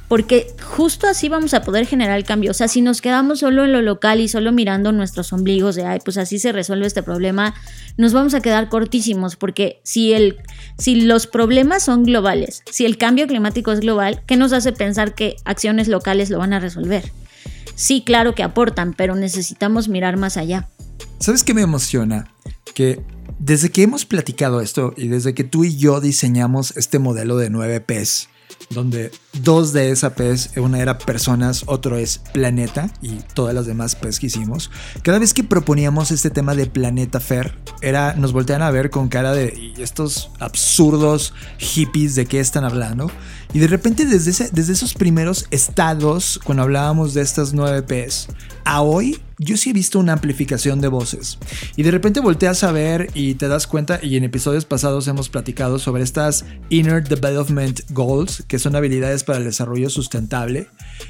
[0.07, 2.51] porque justo así vamos a poder generar el cambio.
[2.51, 5.85] O sea, si nos quedamos solo en lo local y solo mirando nuestros ombligos de,
[5.85, 7.53] ay, pues así se resuelve este problema,
[7.97, 10.37] nos vamos a quedar cortísimos, porque si, el,
[10.77, 15.15] si los problemas son globales, si el cambio climático es global, ¿qué nos hace pensar
[15.15, 17.11] que acciones locales lo van a resolver?
[17.75, 20.69] Sí, claro que aportan, pero necesitamos mirar más allá.
[21.19, 22.31] ¿Sabes qué me emociona?
[22.73, 23.01] Que
[23.39, 27.49] desde que hemos platicado esto y desde que tú y yo diseñamos este modelo de
[27.49, 28.29] 9 Ps,
[28.73, 33.95] donde dos de esa Ps, una era personas, otro es planeta y todas las demás
[33.95, 38.61] Ps que hicimos, cada vez que proponíamos este tema de planeta Fer, era, nos voltean
[38.61, 43.11] a ver con cara de estos absurdos hippies de qué están hablando.
[43.53, 48.27] Y de repente desde, desde esos primeros estados, cuando hablábamos de estas 9 Ps,
[48.65, 51.37] a hoy yo sí he visto una amplificación de voces.
[51.75, 55.29] Y de repente volteas a ver y te das cuenta, y en episodios pasados hemos
[55.29, 60.67] platicado sobre estas Inner Development Goals, que son habilidades para el desarrollo sustentable,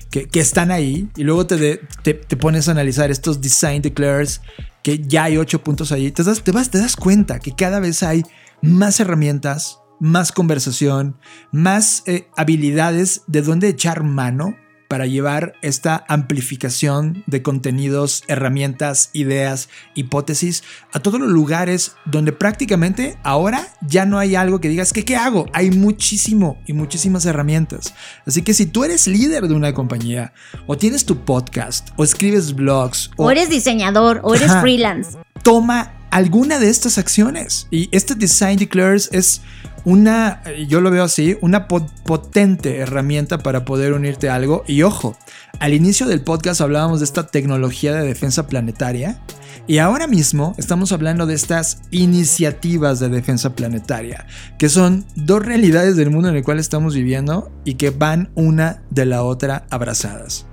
[0.09, 1.07] que, están ahí.
[1.15, 4.41] Y luego te, te, pones a analizar estos Design Declares,
[4.81, 6.11] que ya hay ocho puntos ahí.
[6.11, 8.23] Te das, te, vas, te das cuenta que cada vez hay
[8.61, 11.17] más herramientas, más conversación,
[11.51, 14.55] más eh, habilidades de dónde echar mano
[14.93, 23.17] para llevar esta amplificación de contenidos, herramientas, ideas, hipótesis a todos los lugares donde prácticamente
[23.23, 25.47] ahora ya no hay algo que digas que qué hago.
[25.51, 27.95] Hay muchísimo y muchísimas herramientas.
[28.27, 30.31] Así que si tú eres líder de una compañía
[30.67, 36.59] o tienes tu podcast o escribes blogs o, eres diseñador o eres freelance, toma alguna
[36.59, 37.67] de estas acciones.
[37.71, 39.41] Y este Design Declares es
[39.83, 44.63] una, yo lo veo así, una potente herramienta para poder unirte a algo.
[44.67, 45.17] Y ojo,
[45.59, 49.19] al inicio del podcast hablábamos de esta tecnología de defensa planetaria.
[49.65, 54.27] Y ahora mismo estamos hablando de estas iniciativas de defensa planetaria,
[54.59, 58.83] que son dos realidades del mundo en el cual estamos viviendo y que van una
[58.91, 60.45] de la otra abrazadas.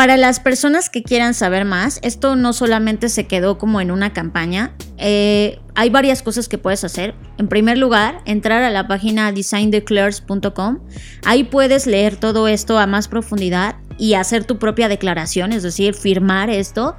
[0.00, 4.14] Para las personas que quieran saber más, esto no solamente se quedó como en una
[4.14, 7.14] campaña, eh, hay varias cosas que puedes hacer.
[7.36, 10.78] En primer lugar, entrar a la página designdeclares.com.
[11.26, 15.92] Ahí puedes leer todo esto a más profundidad y hacer tu propia declaración, es decir,
[15.92, 16.96] firmar esto.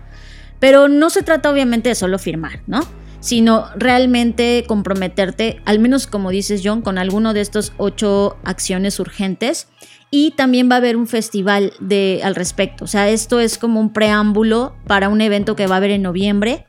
[0.60, 2.82] Pero no se trata obviamente de solo firmar, ¿no?
[3.22, 9.68] Sino realmente comprometerte, al menos como dices John, con alguno de estos ocho acciones urgentes
[10.12, 12.84] y también va a haber un festival de, al respecto.
[12.84, 16.02] O sea, esto es como un preámbulo para un evento que va a haber en
[16.02, 16.66] noviembre,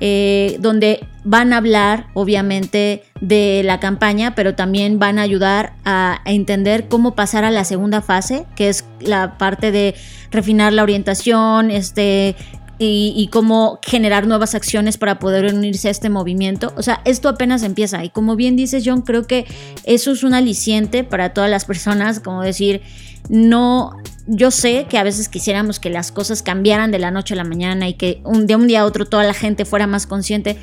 [0.00, 6.20] eh, donde van a hablar, obviamente, de la campaña, pero también van a ayudar a,
[6.24, 9.96] a, entender cómo pasar a la segunda fase, que es la parte de
[10.30, 12.36] refinar la orientación, este,
[12.78, 16.72] y, cómo generar nuevas acciones para poder unirse a este movimiento.
[16.76, 18.04] O sea, esto apenas empieza.
[18.04, 19.46] Y como bien dices, John, creo que
[19.84, 22.82] eso es un aliciente para todas las personas, como decir,
[23.28, 27.36] no, yo sé que a veces quisiéramos que las cosas cambiaran de la noche a
[27.36, 30.56] la mañana y que de un día a otro toda la gente fuera más consciente,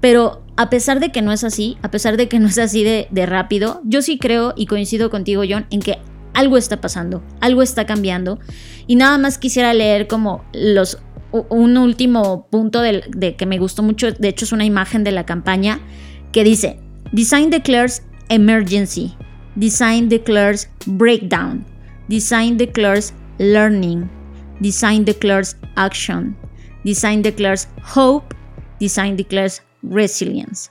[0.00, 2.82] pero a pesar de que no es así, a pesar de que no es así
[2.82, 5.98] de rápido, yo sí creo y coincido contigo, John, en que
[6.38, 8.38] algo está pasando, algo está cambiando.
[8.86, 10.98] Y nada más quisiera leer como los
[11.30, 15.26] un último punto de, que me gustó mucho, de hecho es una imagen de la
[15.26, 15.80] campaña
[16.32, 16.78] que dice,
[17.12, 19.14] Design declares emergency,
[19.54, 21.64] Design declares breakdown,
[22.08, 24.08] Design declares learning,
[24.60, 26.36] Design declares action,
[26.84, 28.34] Design declares hope,
[28.80, 30.70] Design declares resilience.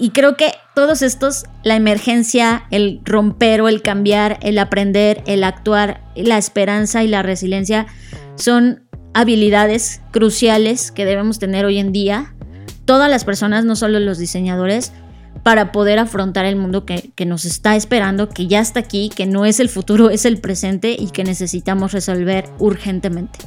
[0.00, 5.42] Y creo que todos estos, la emergencia, el romper o el cambiar, el aprender, el
[5.42, 7.86] actuar, la esperanza y la resiliencia,
[8.38, 12.34] son habilidades cruciales que debemos tener hoy en día,
[12.84, 14.92] todas las personas, no solo los diseñadores,
[15.42, 19.26] para poder afrontar el mundo que, que, nos está esperando, que ya está aquí, que
[19.26, 23.38] no es el futuro, es el presente y que necesitamos resolver urgentemente.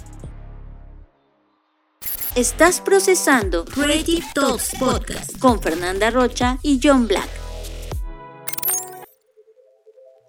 [2.35, 7.29] Estás procesando Creative Talks Podcast con Fernanda Rocha y John Black.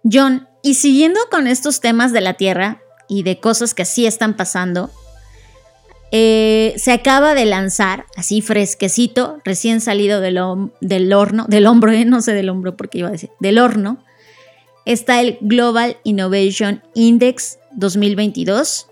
[0.03, 2.82] John, y siguiendo con estos temas de la Tierra
[3.13, 4.91] y de cosas que sí están pasando,
[6.13, 10.41] eh, se acaba de lanzar, así fresquecito, recién salido del,
[10.81, 14.03] del horno, del hombro, eh, no sé del hombro porque iba a decir, del horno,
[14.87, 18.87] está el Global Innovation Index 2022,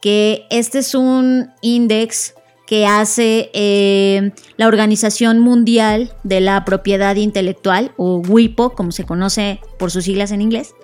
[0.00, 2.34] que este es un index
[2.66, 9.60] que hace eh, la Organización Mundial de la Propiedad Intelectual, o WIPO, como se conoce
[9.78, 10.74] por sus siglas en inglés.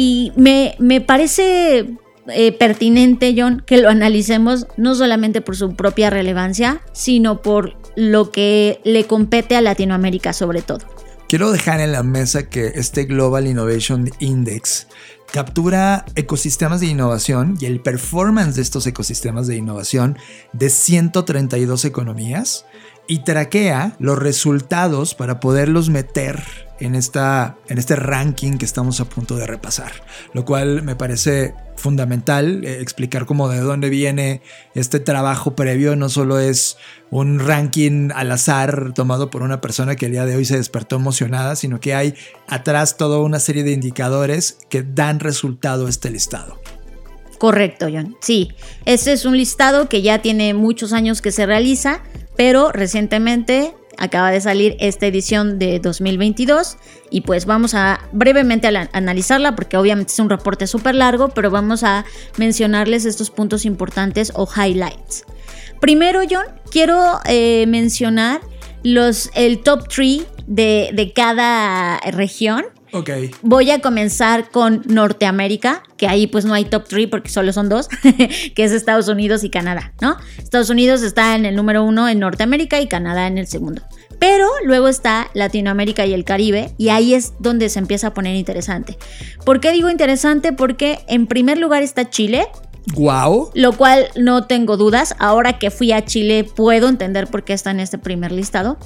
[0.00, 1.88] Y me, me parece
[2.28, 8.30] eh, pertinente, John, que lo analicemos no solamente por su propia relevancia, sino por lo
[8.30, 10.86] que le compete a Latinoamérica sobre todo.
[11.28, 14.86] Quiero dejar en la mesa que este Global Innovation Index
[15.32, 20.16] captura ecosistemas de innovación y el performance de estos ecosistemas de innovación
[20.52, 22.66] de 132 economías
[23.08, 26.44] y traquea los resultados para poderlos meter
[26.78, 29.90] en, esta, en este ranking que estamos a punto de repasar,
[30.34, 34.42] lo cual me parece fundamental eh, explicar cómo de dónde viene
[34.74, 36.76] este trabajo previo, no solo es
[37.10, 40.96] un ranking al azar tomado por una persona que el día de hoy se despertó
[40.96, 42.14] emocionada, sino que hay
[42.46, 46.60] atrás toda una serie de indicadores que dan resultado a este listado.
[47.38, 48.16] Correcto, John.
[48.20, 48.50] Sí,
[48.84, 52.02] ese es un listado que ya tiene muchos años que se realiza,
[52.38, 56.76] pero recientemente acaba de salir esta edición de 2022
[57.10, 61.50] y pues vamos a brevemente a analizarla porque obviamente es un reporte súper largo, pero
[61.50, 62.04] vamos a
[62.36, 65.24] mencionarles estos puntos importantes o highlights.
[65.80, 68.40] Primero, John, quiero eh, mencionar
[68.84, 73.10] los, el top 3 de, de cada región Ok.
[73.42, 77.68] Voy a comenzar con Norteamérica, que ahí pues no hay top 3 porque solo son
[77.68, 77.88] dos,
[78.54, 80.16] que es Estados Unidos y Canadá, ¿no?
[80.38, 83.82] Estados Unidos está en el número uno en Norteamérica y Canadá en el segundo.
[84.18, 88.34] Pero luego está Latinoamérica y el Caribe y ahí es donde se empieza a poner
[88.34, 88.98] interesante.
[89.44, 90.52] ¿Por qué digo interesante?
[90.52, 92.46] Porque en primer lugar está Chile,
[92.94, 93.50] Wow.
[93.54, 95.14] lo cual no tengo dudas.
[95.18, 98.78] Ahora que fui a Chile puedo entender por qué está en este primer listado.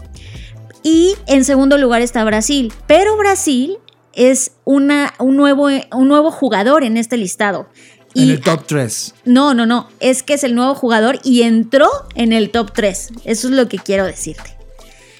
[0.83, 2.73] Y en segundo lugar está Brasil.
[2.87, 3.79] Pero Brasil
[4.15, 7.69] es una, un, nuevo, un nuevo jugador en este listado.
[8.15, 9.15] En Y el top 3.
[9.25, 9.89] no, no, no.
[10.01, 13.09] Es que es el nuevo jugador y entró en el top 3.
[13.25, 14.57] Eso es lo que quiero decirte.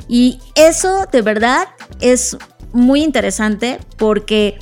[0.09, 1.69] Y eso de verdad
[2.01, 2.37] es
[2.73, 4.59] muy interesante porque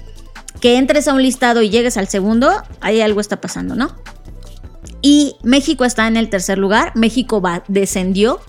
[0.61, 3.97] que entres a un listado y llegues al segundo, ahí algo está pasando, ¿no?
[5.03, 6.93] Y México está en el tercer lugar.
[6.95, 8.41] México va, descendió.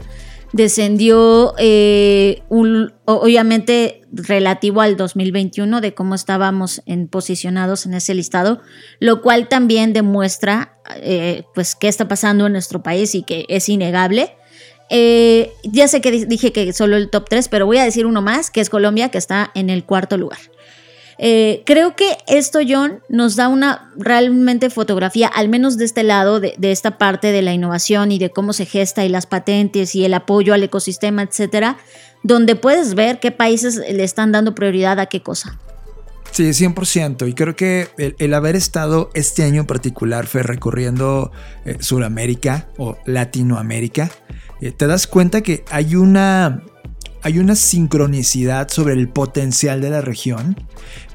[0.54, 8.60] Descendió, eh, un- obviamente, relativo al 2021, de cómo estábamos en, posicionados en ese listado,
[9.00, 13.70] lo cual también demuestra, eh, pues, qué está pasando en nuestro país y que es
[13.70, 14.36] innegable.
[14.90, 18.06] Eh, ya sé que di- dije que solo el top 3, pero voy a decir
[18.06, 20.40] uno más, que es Colombia, que está en el cuarto lugar.
[21.24, 26.40] Eh, creo que esto, John, nos da una realmente fotografía, al menos de este lado,
[26.40, 30.04] de, esta parte de la innovación y de cómo se gesta y las patentes y
[30.04, 31.78] el apoyo al ecosistema, etcétera,
[32.24, 35.60] donde puedes ver qué países le están dando prioridad a qué cosa.
[36.32, 37.30] Sí, 100%.
[37.30, 41.32] Y creo que el, el haber estado este año en particular, fue recorriendo
[41.66, 44.10] eh, Sudamérica o Latinoamérica,
[44.60, 46.64] eh, te das cuenta que hay una,
[47.24, 50.56] hay una sincronicidad sobre el potencial de la región,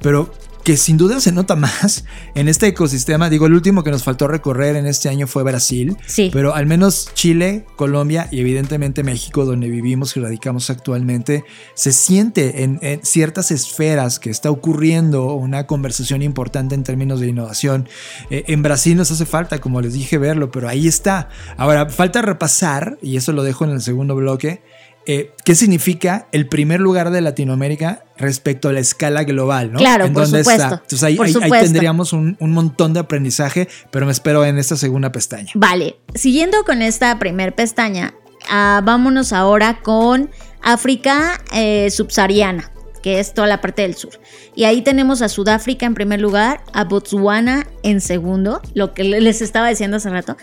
[0.02, 0.32] pero
[0.62, 2.04] que sin duda se nota más
[2.34, 3.30] en este ecosistema.
[3.30, 6.28] Digo, el último que nos faltó recorrer en este año fue Brasil, Sí.
[6.32, 11.44] pero al menos Chile, Colombia y evidentemente México, donde vivimos y radicamos actualmente,
[11.74, 17.28] se siente en, en ciertas esferas que está ocurriendo una conversación importante en términos de
[17.28, 17.88] innovación.
[18.30, 21.28] Eh, en Brasil nos hace falta, como les dije, verlo, pero ahí está.
[21.56, 24.62] Ahora, falta repasar, y eso lo dejo en el segundo bloque,
[25.06, 29.72] eh, ¿qué significa el primer lugar de Latinoamérica respecto a la escala global?
[29.72, 29.78] ¿no?
[29.78, 30.74] Claro, ¿En por dónde supuesto, está?
[30.82, 31.64] Entonces ahí, por ahí- ahí supuesto.
[31.64, 35.50] tendríamos un, un montón de aprendizaje, pero me espero en esta segunda pestaña.
[35.54, 38.14] Vale, siguiendo con esta primer pestaña,
[38.50, 40.30] ah, vámonos ahora con
[40.62, 44.18] África eh, subsahariana, que es toda la parte del sur.
[44.56, 49.42] Y ahí tenemos a Sudáfrica en primer lugar, a Botswana en segundo, lo que les
[49.42, 50.36] estaba diciendo hace rato,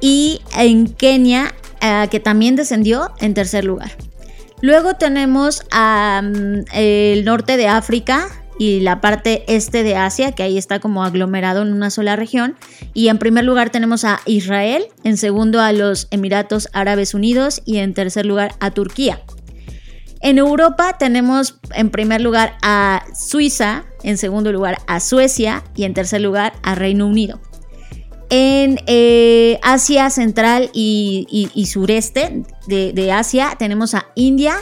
[0.00, 1.52] y en Kenia,
[1.84, 3.92] ah, que también descendió en tercer lugar.
[4.60, 8.28] Luego tenemos mm, el norte de África
[8.58, 12.56] y la parte este de Asia, que ahí está como aglomerado en una sola región.
[12.92, 17.78] Y en primer lugar tenemos a Israel, en segundo a los Emiratos Árabes Unidos y
[17.78, 19.20] en tercer lugar a Turquía.
[20.20, 25.92] En Europa tenemos en primer lugar a Suiza, en segundo lugar a Suecia y en
[25.92, 27.40] tercer lugar a Reino Unido.
[28.36, 34.56] En eh, Asia Central y, Sureste de, de Asia tenemos a India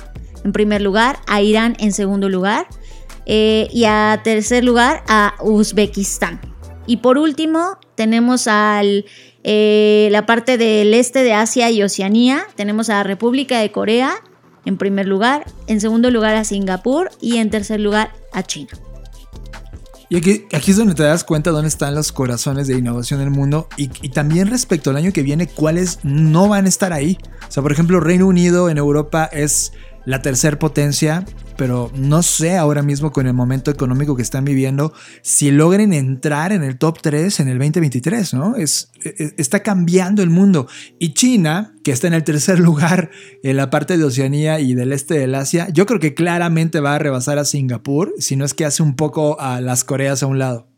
[0.45, 2.67] en primer lugar, a Irán en segundo lugar
[3.25, 6.39] eh, y a tercer lugar a Uzbekistán.
[6.87, 9.07] Y por último tenemos al,
[9.43, 14.13] eh, la parte del este de Asia y Oceanía, tenemos a República de Corea
[14.67, 18.73] en primer lugar, en segundo lugar a Singapur y en tercer lugar a China.
[20.13, 23.31] Y aquí, aquí es donde te das cuenta dónde están los corazones de innovación del
[23.31, 27.17] mundo y, y también respecto al año que viene, cuáles no van a estar ahí.
[27.49, 29.73] O sea, por ejemplo, Reino Unido en Europa es
[30.05, 31.25] la tercer potencia,
[31.57, 34.93] pero no sé ahora mismo con el momento económico que están viviendo
[35.23, 38.57] si logren entrar en el top 3 en el 2023, ¿no?
[38.57, 40.67] Es, es- está cambiando el mundo.
[40.99, 43.11] Y China, que está en el tercer lugar
[43.43, 46.95] en la parte de Oceanía y del este del Asia, yo creo que claramente va
[46.95, 50.27] a rebasar a Singapur, si no es que hace un poco a las Coreas a
[50.27, 50.69] un lado.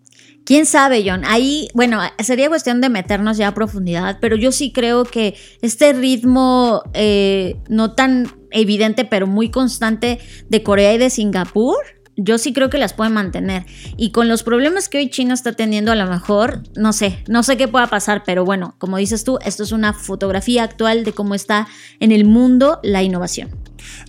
[0.45, 1.23] ¿Quién sabe, John?
[1.25, 5.95] Ahí, bueno, sería cuestión de meternos ya a profundidad, pero yo sí creo que este
[5.95, 11.77] ritmo eh, no tan evidente, pero muy constante de Corea y de Singapur,
[12.17, 13.67] yo sí creo que las pueden mantener.
[13.97, 17.43] Y con los problemas que hoy China está teniendo, a lo mejor, no sé, no
[17.43, 21.13] sé qué pueda pasar, pero bueno, como dices tú, esto es una fotografía actual de
[21.13, 21.67] cómo está
[22.01, 23.51] en el mundo la innovación.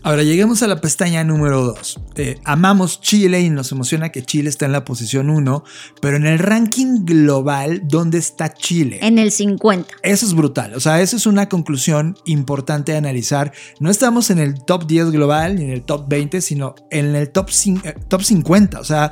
[0.03, 1.99] Ahora lleguemos a la pestaña número 2.
[2.43, 5.63] amamos Chile y nos emociona que Chile está en la posición 1,
[6.01, 8.99] pero en el ranking global, ¿dónde está Chile?
[9.01, 9.95] En el 50.
[10.03, 13.51] Eso es brutal, o sea, eso es una conclusión importante de analizar.
[13.79, 17.31] No estamos en el top 10 global ni en el top 20, sino en el
[17.31, 17.49] top,
[17.83, 18.79] eh, top 50.
[18.79, 19.11] O sea,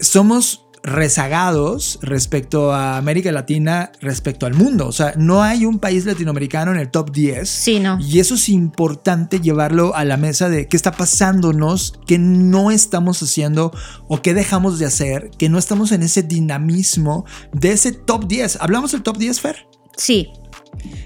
[0.00, 4.86] somos rezagados respecto a América Latina, respecto al mundo.
[4.86, 7.48] O sea, no hay un país latinoamericano en el top 10.
[7.48, 7.98] Sí, no.
[8.00, 13.22] Y eso es importante llevarlo a la mesa de qué está pasándonos, qué no estamos
[13.22, 13.72] haciendo
[14.08, 18.58] o qué dejamos de hacer, que no estamos en ese dinamismo de ese top 10.
[18.60, 19.66] ¿Hablamos del top 10, Fer?
[19.96, 20.30] Sí.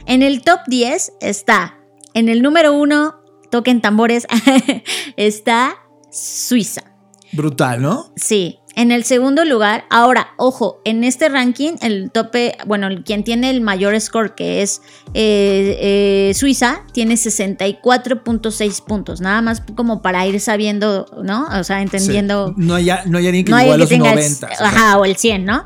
[0.07, 1.79] En el top 10 está
[2.14, 4.27] en el número 1 toquen tambores,
[5.16, 5.77] está
[6.11, 6.95] Suiza.
[7.37, 8.12] Brutal, ¿no?
[8.16, 8.59] Sí.
[8.78, 13.62] En el segundo lugar, ahora, ojo, en este ranking, el tope, bueno, quien tiene el
[13.62, 14.82] mayor score, que es
[15.14, 21.47] eh, eh, Suiza, tiene 64.6 puntos, nada más como para ir sabiendo, ¿no?
[21.59, 22.49] O sea, entendiendo.
[22.49, 22.55] Sí.
[22.59, 24.49] No, hay, no hay alguien que no llegó a los que tenga el- 90.
[24.61, 25.64] ajá, o el 100, ¿no?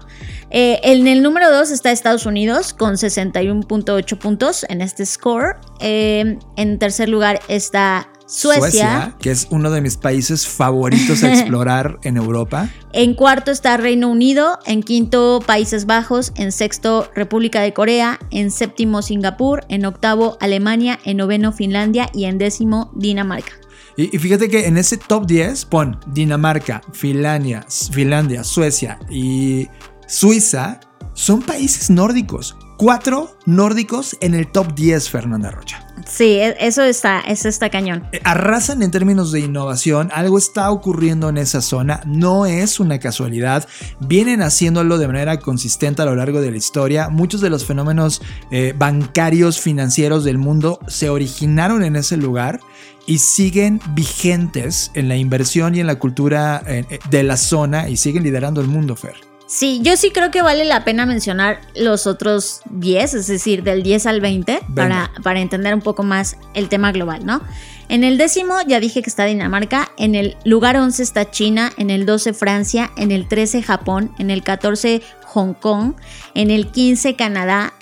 [0.50, 5.56] Eh, en el número 2 está Estados Unidos con 61.8 puntos en este score.
[5.80, 6.38] En
[6.78, 9.16] tercer lugar está Suecia.
[9.20, 12.68] que es uno de mis países favoritos a explorar en Europa.
[12.92, 18.50] En cuarto está Reino Unido, en quinto Países Bajos, en sexto República de Corea, en
[18.50, 23.52] séptimo Singapur, en octavo Alemania, en noveno Finlandia y en décimo Dinamarca.
[23.96, 29.68] Y, y fíjate que en ese top 10 pon Dinamarca, Finlandia, Finlandia, Suecia y
[30.06, 30.80] Suiza
[31.14, 32.56] son países nórdicos.
[32.80, 35.86] Cuatro nórdicos en el top 10, Fernanda Rocha.
[36.06, 38.08] Sí, e- eso está, eso está cañón.
[38.10, 42.98] Eh, Arrasan en términos de innovación, algo está ocurriendo en esa zona, no es una
[42.98, 43.68] casualidad,
[44.00, 48.22] vienen haciéndolo de manera consistente a lo largo de la historia, muchos de los fenómenos
[48.50, 52.60] eh, bancarios, financieros del mundo se originaron en ese lugar
[53.04, 57.90] y siguen vigentes en la inversión y en la cultura eh, eh, de la zona
[57.90, 59.29] y siguen liderando el mundo, Fer.
[59.50, 63.82] Sí, yo sí creo que vale la pena mencionar los otros 10, es decir, del
[63.82, 67.42] 10 al 20, para, para entender un poco más el tema global, ¿no?
[67.88, 71.90] En el décimo ya dije que está Dinamarca, en el lugar 11 está China, en
[71.90, 75.94] el 12 Francia, en el 13 Japón, en el 14 Hong Kong,
[76.34, 77.74] en el 15 Canadá,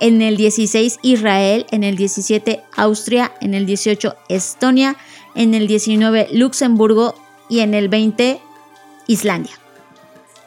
[0.00, 4.98] en el 16 Israel, en el 17 Austria, en el 18 Estonia,
[5.34, 7.14] en el 19 Luxemburgo
[7.48, 8.42] y en el 20
[9.06, 9.63] Islandia.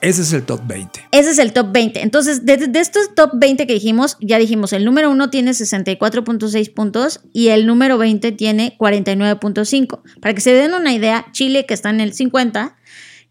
[0.01, 1.07] Ese es el top 20.
[1.11, 2.01] Ese es el top 20.
[2.01, 7.21] Entonces, de, estos top 20 que dijimos, ya dijimos, el número 1 tiene 64.6 puntos
[7.33, 10.01] y el número 20 tiene 49.5.
[10.21, 12.75] Para que se den una idea, Chile, que está en el 50,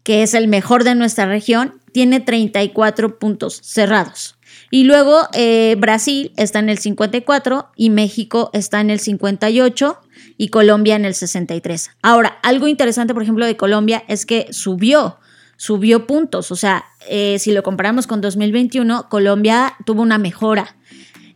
[0.03, 4.37] que es el mejor de nuestra región, tiene 34 puntos cerrados.
[4.69, 9.99] Y luego eh, Brasil está en el 54 y México está en el 58
[10.37, 11.91] y Colombia en el 63.
[12.01, 15.17] Ahora, algo interesante, por ejemplo, de Colombia es que subió
[15.57, 16.51] subió puntos.
[16.51, 20.77] O sea, eh, si lo comparamos con 2021, Colombia tuvo una mejora.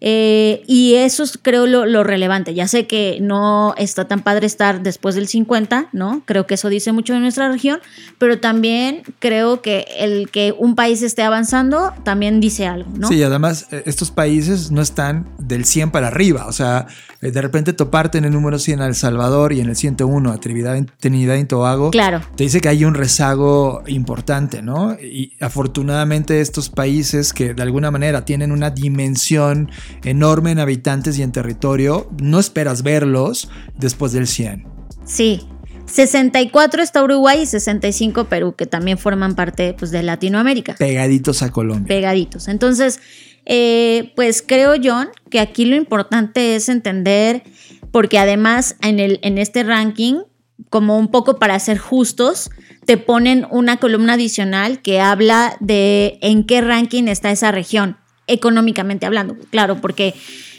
[0.04, 2.56] Eh, y eso es creo lo, lo, relevante.
[2.56, 6.24] Ya sé que no está tan padre estar después del 50, ¿no?
[6.26, 7.80] Creo que eso dice mucho de nuestra región,
[8.18, 13.10] pero también creo que el que un país esté avanzando también dice algo, ¿no?
[13.10, 16.88] Sí, además eh, estos países no están del 100 para arriba, o sea,
[17.22, 20.32] eh, de repente toparte en el número 100 a El Salvador y en el 101
[20.32, 22.22] a Trinidad, Trinidad y Tobago, claro.
[22.36, 24.94] te dice que hay un rezago importante, ¿no?
[25.00, 29.70] Y afortunadamente estos países que de alguna manera tienen una dimensión
[30.04, 34.66] enorme en habitantes y en territorio, no esperas verlos después del 100.
[35.06, 35.42] Sí.
[35.86, 40.76] 64 está Uruguay y 65 Perú, que también forman parte pues, de Latinoamérica.
[40.76, 41.88] Pegaditos a Colombia.
[41.88, 42.48] Pegaditos.
[42.48, 43.00] Entonces,
[43.46, 47.44] eh, pues creo, John, que aquí lo importante es entender,
[47.92, 50.22] porque además en, el, en este ranking,
[50.70, 52.52] como un poco para ser justos,
[52.86, 57.98] te ponen una columna adicional que habla de en qué ranking está esa región
[58.32, 60.14] económicamente hablando, claro, porque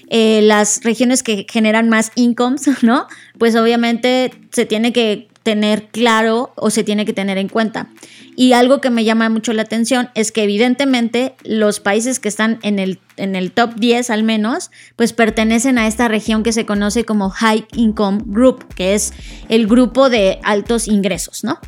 [0.08, 3.06] eh, las regiones que generan más incomes, ¿no?
[3.38, 7.88] Pues obviamente se tiene que tener claro o se tiene que tener en cuenta.
[8.34, 12.58] Y algo que me llama mucho la atención es que evidentemente los países que están
[12.62, 16.64] en el, en el top 10 al menos, pues pertenecen a esta región que se
[16.64, 19.12] conoce como High Income Group, que es
[19.50, 21.58] el grupo de altos ingresos, ¿no?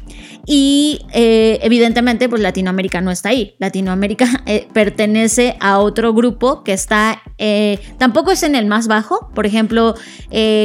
[0.46, 3.54] Y eh, evidentemente pues Latinoamérica no está ahí.
[3.58, 9.30] Latinoamérica eh, pertenece a otro grupo que está, eh, tampoco es en el más bajo,
[9.34, 9.94] por ejemplo,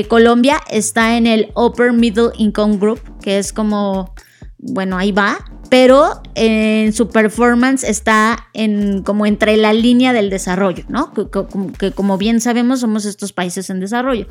[0.07, 4.13] Colombia está en el Upper Middle Income Group, que es como,
[4.59, 5.37] bueno, ahí va,
[5.69, 11.13] pero en su performance está en como entre la línea del desarrollo, ¿no?
[11.13, 11.27] Que,
[11.77, 14.27] que, como bien sabemos somos estos países en desarrollo.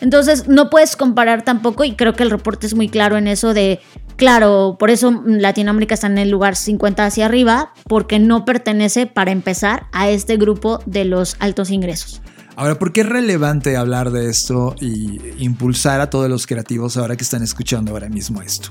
[0.00, 3.54] Entonces no puedes comparar tampoco y creo que el reporte es muy claro en eso
[3.54, 3.80] de,
[4.16, 9.30] claro, por eso Latinoamérica está en el lugar 50 hacia arriba, porque no pertenece para
[9.30, 12.20] empezar a este grupo de los altos ingresos.
[12.56, 17.16] Ahora, ¿por qué es relevante hablar de esto y impulsar a todos los creativos ahora
[17.16, 18.68] que están escuchando ahora mismo esto?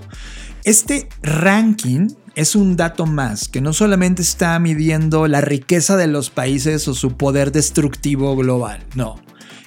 [0.64, 6.30] Este ranking es un dato más que no solamente está midiendo la riqueza de los
[6.30, 9.20] países o su poder destructivo global, no.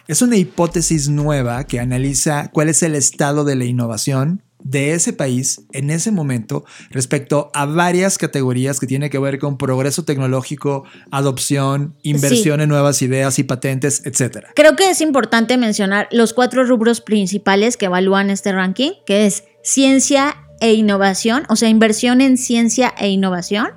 [0.08, 5.12] Es una hipótesis nueva que analiza cuál es el estado de la innovación, de ese
[5.12, 10.84] país en ese momento respecto a varias categorías que tienen que ver con progreso tecnológico,
[11.10, 14.46] adopción, inversión en nuevas ideas y patentes, etc.
[14.56, 19.44] Creo que es importante mencionar los cuatro rubros principales que evalúan este ranking, que es
[19.62, 23.68] ciencia e innovación, o sea, inversión en ciencia e innovación.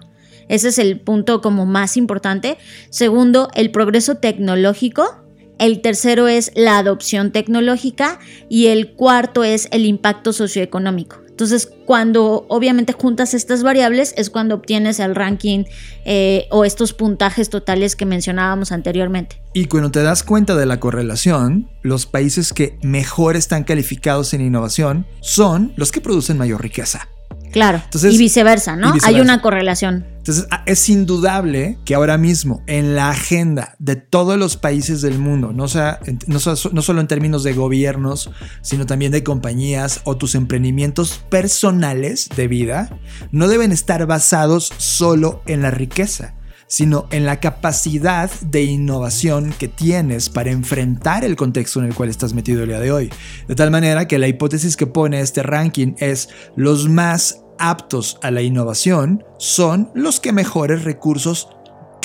[0.48, 2.58] Ese es el punto como más importante.
[2.90, 5.24] Segundo, el progreso tecnológico.
[5.60, 11.18] El tercero es la adopción tecnológica y el cuarto es el impacto socioeconómico.
[11.40, 15.64] Entonces, cuando obviamente juntas estas variables es cuando obtienes el ranking
[16.04, 19.42] eh, o estos puntajes totales que mencionábamos anteriormente.
[19.54, 24.42] Y cuando te das cuenta de la correlación, los países que mejor están calificados en
[24.42, 27.08] innovación son los que producen mayor riqueza.
[27.52, 27.82] Claro.
[27.94, 28.94] y viceversa, ¿no?
[29.04, 30.06] Hay una correlación.
[30.18, 35.54] Entonces, es indudable que ahora mismo en la agenda de todos los países del mundo,
[35.54, 38.30] no, sea, no, solo en términos de gobiernos,
[38.62, 43.00] sino también de compañías o tus emprendimientos personales de vida,
[43.32, 46.36] no deben estar basados solo en la riqueza
[46.70, 52.10] sino en la capacidad de innovación que tienes para enfrentar el contexto en el cual
[52.10, 53.12] estás metido el día de hoy.
[53.48, 58.30] De tal manera que la hipótesis que pone este ranking es los más aptos a
[58.32, 61.50] la innovación son los que mejores recursos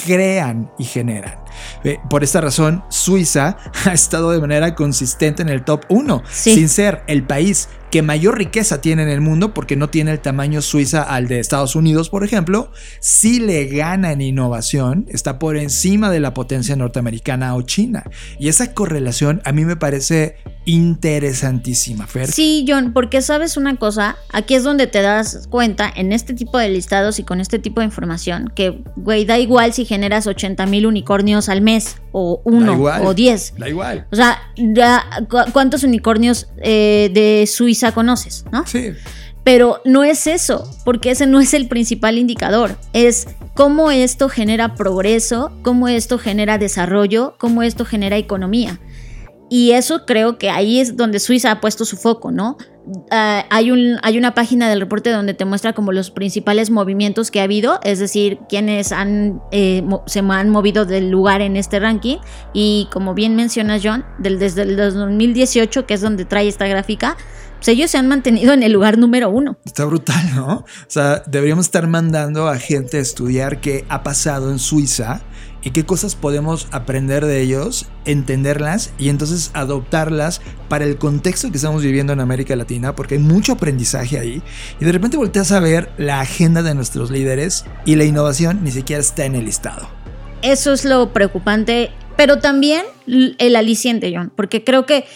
[0.04, 1.38] crean y generan.
[2.08, 7.02] Por esta razón, Suiza ha estado de manera consistente en el top 1, sin ser
[7.06, 11.04] el país que mayor riqueza tiene en el mundo, porque no tiene el tamaño Suiza
[11.04, 16.18] al de Estados Unidos, por ejemplo, si le gana en innovación, está por encima de
[16.18, 18.10] la potencia norteamericana o China.
[18.36, 20.34] Y esa correlación a mí me parece
[20.66, 22.30] interesantísima, Fer.
[22.30, 26.58] Sí, John, porque sabes una cosa, aquí es donde te das cuenta en este tipo
[26.58, 30.66] de listados y con este tipo de información que, güey, da igual si generas 80
[30.66, 33.54] mil unicornios al mes o uno o 10.
[33.58, 34.06] Da igual.
[34.10, 34.40] O sea,
[35.52, 38.66] ¿cuántos unicornios eh, de Suiza conoces, ¿no?
[38.66, 38.92] Sí.
[39.44, 42.78] Pero no es eso, porque ese no es el principal indicador.
[42.94, 48.80] Es cómo esto genera progreso, cómo esto genera desarrollo, cómo esto genera economía.
[49.50, 52.56] Y eso creo que ahí es donde Suiza ha puesto su foco, ¿no?
[53.10, 57.30] Ah, hay, un, hay una página del reporte donde te muestra como los principales movimientos
[57.30, 61.80] que ha habido, es decir, quienes han, eh, se han movido del lugar en este
[61.80, 62.18] ranking.
[62.52, 67.16] Y como bien menciona John, del, desde el 2018, que es donde trae esta gráfica,
[67.56, 69.56] pues ellos se han mantenido en el lugar número uno.
[69.64, 70.56] Está brutal, ¿no?
[70.56, 75.22] O sea, deberíamos estar mandando a gente a estudiar qué ha pasado en Suiza
[75.64, 81.56] y qué cosas podemos aprender de ellos, entenderlas y entonces adoptarlas para el contexto que
[81.56, 84.42] estamos viviendo en América Latina, porque hay mucho aprendizaje ahí.
[84.78, 88.70] Y de repente volteas a ver la agenda de nuestros líderes y la innovación ni
[88.70, 89.88] siquiera está en el listado.
[90.42, 95.06] Eso es lo preocupante, pero también el aliciente, John, porque creo que,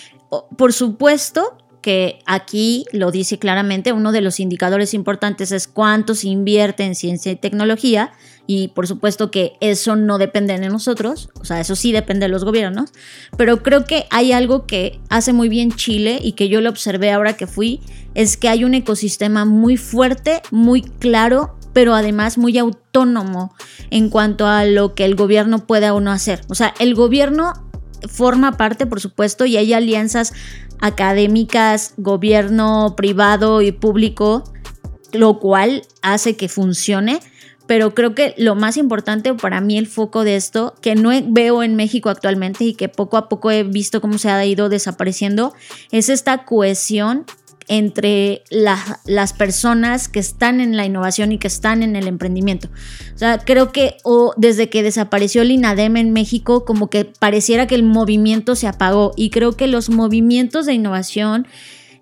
[0.56, 1.58] por supuesto,
[1.88, 6.94] que aquí lo dice claramente, uno de los indicadores importantes es cuánto se invierte en
[6.94, 8.12] ciencia y tecnología
[8.46, 12.28] y por supuesto que eso no depende de nosotros, o sea, eso sí depende de
[12.28, 12.90] los gobiernos,
[13.38, 17.10] pero creo que hay algo que hace muy bien Chile y que yo lo observé
[17.10, 17.80] ahora que fui,
[18.14, 23.54] es que hay un ecosistema muy fuerte, muy claro pero además muy autónomo
[23.88, 26.40] en cuanto a lo que el gobierno pueda o no hacer.
[26.48, 27.52] O sea, el gobierno
[28.08, 30.32] forma parte, por supuesto, y hay alianzas
[30.80, 34.44] académicas, gobierno privado y público,
[35.12, 37.20] lo cual hace que funcione.
[37.66, 41.62] Pero creo que lo más importante para mí el foco de esto, que no veo
[41.62, 45.52] en México actualmente y que poco a poco he visto cómo se ha ido desapareciendo,
[45.90, 47.26] es esta cohesión
[47.68, 52.68] entre las personas que están en la innovación y que están en el emprendimiento.
[53.14, 53.96] O sea, creo que
[54.36, 59.12] desde que desapareció el INADEM en México, como que pareciera que el movimiento se apagó
[59.16, 61.46] y creo que los movimientos de innovación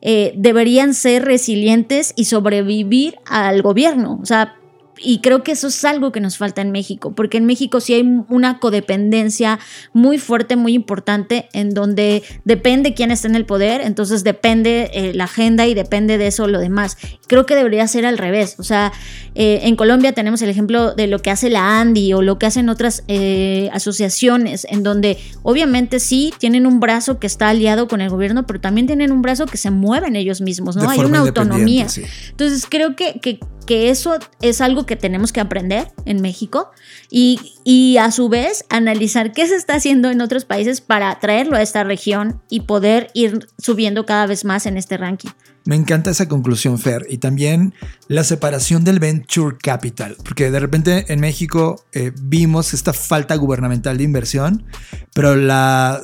[0.02, 4.18] eh, deberían ser resilientes y sobrevivir al gobierno.
[4.22, 4.56] O sea,
[4.98, 7.94] y creo que eso es algo que nos falta en México, porque en México sí
[7.94, 9.58] hay una codependencia
[9.92, 15.12] muy fuerte, muy importante, en donde depende quién está en el poder, entonces depende eh,
[15.14, 16.96] la agenda y depende de eso lo demás.
[17.26, 18.56] Creo que debería ser al revés.
[18.58, 18.92] O sea,
[19.34, 22.46] eh, en Colombia tenemos el ejemplo de lo que hace la ANDI o lo que
[22.46, 28.00] hacen otras eh, asociaciones, en donde obviamente sí tienen un brazo que está aliado con
[28.00, 30.88] el gobierno, pero también tienen un brazo que se mueven ellos mismos, ¿no?
[30.88, 31.86] hay una autonomía.
[32.30, 36.70] Entonces creo que, que que eso es algo que tenemos que aprender en México
[37.10, 41.56] y y a su vez analizar qué se está haciendo en otros países para traerlo
[41.56, 45.30] a esta región y poder ir subiendo cada vez más en este ranking.
[45.66, 47.74] Me encanta esa conclusión, Fer, y también
[48.06, 53.98] la separación del venture capital, porque de repente en México eh, vimos esta falta gubernamental
[53.98, 54.64] de inversión,
[55.12, 56.00] pero la,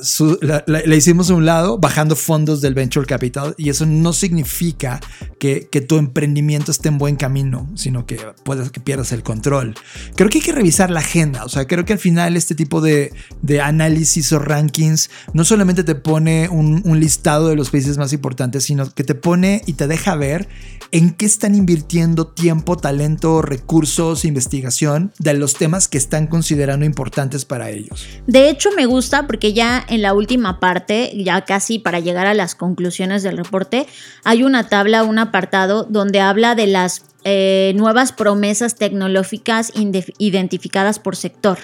[0.65, 4.99] la, hicimos a un lado bajando fondos del venture capital y eso no significa
[5.39, 9.75] que, que, tu emprendimiento esté en buen camino, sino que puedas que pierdas el control.
[10.15, 12.81] Creo que hay que revisar la agenda, o sea, creo que al final este tipo
[12.81, 17.97] de, de análisis o rankings no solamente te pone un, un listado de los países
[17.97, 20.47] más importantes, sino que te pone y te deja ver
[20.93, 27.45] en qué están invirtiendo tiempo, talento, recursos, investigación de los temas que están considerando importantes
[27.45, 28.07] para ellos.
[28.27, 32.35] De hecho, me gusta porque ya en la última parte, ya casi para llegar a
[32.35, 33.87] las conclusiones del reporte,
[34.23, 39.71] hay una tabla, un apartado donde habla de las eh, nuevas promesas tecnológicas
[40.17, 41.59] identificadas por sector.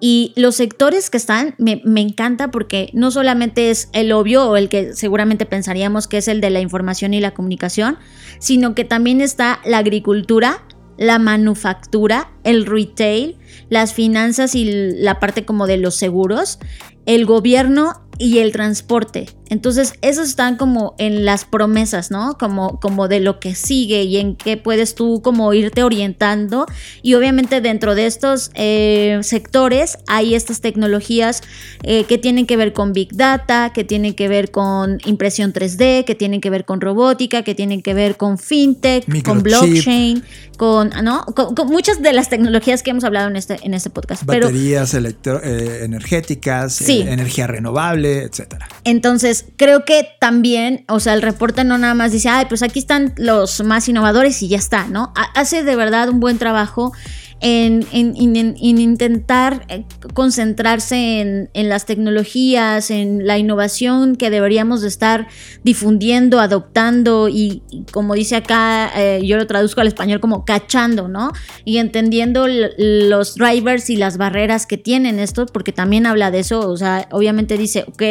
[0.00, 4.56] Y los sectores que están, me, me, encanta porque no solamente es el obvio o
[4.56, 7.98] el que seguramente pensaríamos que es el de la información y la comunicación,
[8.38, 10.64] sino que también está la agricultura,
[10.98, 13.36] la manufactura, el retail,
[13.68, 16.58] las finanzas y la parte como de los seguros,
[17.04, 19.26] el gobierno y el transporte.
[19.48, 22.36] Entonces, esos están como en las promesas, ¿no?
[22.38, 26.66] Como, como de lo que sigue y en qué puedes tú como irte orientando.
[27.02, 31.42] Y obviamente dentro de estos eh, sectores hay estas tecnologías
[31.84, 36.04] eh, que tienen que ver con Big Data, que tienen que ver con impresión 3D,
[36.04, 40.24] que tienen que ver con robótica, que tienen que ver con fintech, con blockchain,
[40.56, 41.24] con, ¿no?
[41.24, 42.35] Con, muchas de las tecnologías
[42.82, 44.24] que hemos hablado en este, en este podcast.
[44.24, 48.68] Baterías electro, eh, energéticas, energía renovable, etcétera.
[48.84, 52.78] Entonces, creo que también, o sea, el reporte no nada más dice, ay, pues aquí
[52.78, 55.12] están los más innovadores y ya está, ¿no?
[55.34, 56.92] Hace de verdad un buen trabajo
[57.40, 59.84] en, intentar eh,
[60.14, 65.28] concentrarse en, las tecnologías, en la innovación que deberíamos de estar
[65.62, 67.62] difundiendo, adoptando y,
[67.92, 71.32] como dice acá, eh, yo lo traduzco al español como cachando, ¿no?
[71.64, 76.68] Y entendiendo los drivers y las barreras que tienen estos, porque también habla de eso,
[76.68, 78.02] o sea, obviamente dice, ok,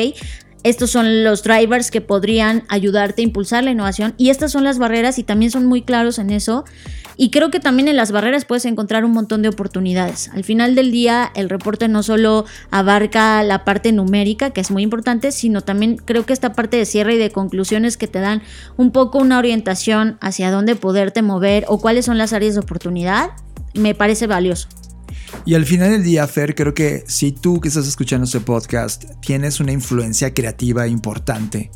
[0.66, 4.80] estos son los drivers que podrían ayudarte a impulsar la innovación y estas son las
[4.80, 6.66] barreras y también son muy claros en eso.
[7.18, 10.30] Y creo que también en las barreras puedes encontrar un montón de oportunidades.
[10.34, 14.84] Al final del día, el reporte no solo abarca la parte numérica, que es muy
[14.84, 18.42] importante, sino también creo que esta parte de cierre y de conclusiones que te dan
[18.78, 23.32] un poco una orientación hacia dónde poderte mover o cuáles son las áreas de oportunidad,
[23.74, 24.68] me parece valioso.
[25.46, 29.06] Y al final del día, Fer, creo que si tú que estás escuchando este podcast
[29.20, 31.72] tienes una influencia creativa importante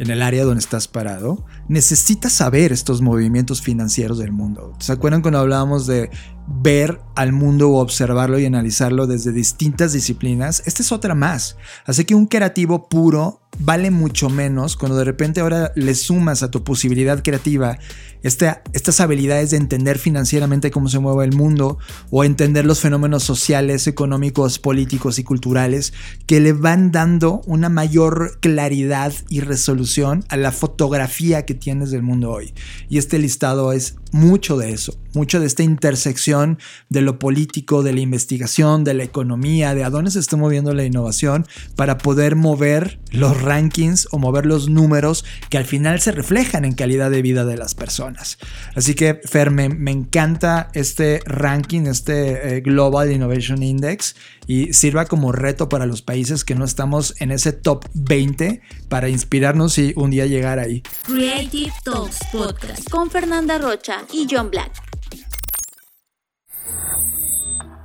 [0.00, 4.72] en el área donde estás parado, necesitas saber estos movimientos financieros del mundo.
[4.78, 6.08] ¿Se acuerdan cuando hablábamos de
[6.50, 10.62] ver al mundo o observarlo y analizarlo desde distintas disciplinas?
[10.66, 11.56] Esta es otra más.
[11.86, 16.50] Así que un creativo puro vale mucho menos cuando de repente ahora le sumas a
[16.50, 17.78] tu posibilidad creativa
[18.22, 21.78] estas habilidades de entender financieramente cómo se mueve el mundo
[22.10, 25.92] o entender los fenómenos sociales, económicos, políticos y culturales
[26.26, 32.02] que le van dando una mayor claridad y resolución a la fotografía que tienes del
[32.02, 32.52] mundo hoy.
[32.88, 36.58] Y este listado es mucho de eso, mucho de esta intersección
[36.88, 40.74] de lo político, de la investigación, de la economía, de a dónde se está moviendo
[40.74, 41.46] la innovación
[41.76, 46.74] para poder mover los rankings o mover los números que al final se reflejan en
[46.74, 48.38] calidad de vida de las personas.
[48.74, 54.14] Así que, Fer, me, encanta este ranking, este eh, Global Innovation Index
[54.50, 59.08] y sirva como reto para los países que no estamos en ese top 20 para
[59.08, 60.82] inspirarnos y un día llegar ahí.
[61.04, 64.72] Creative Talks Podcast con Fernanda Rocha y John Black.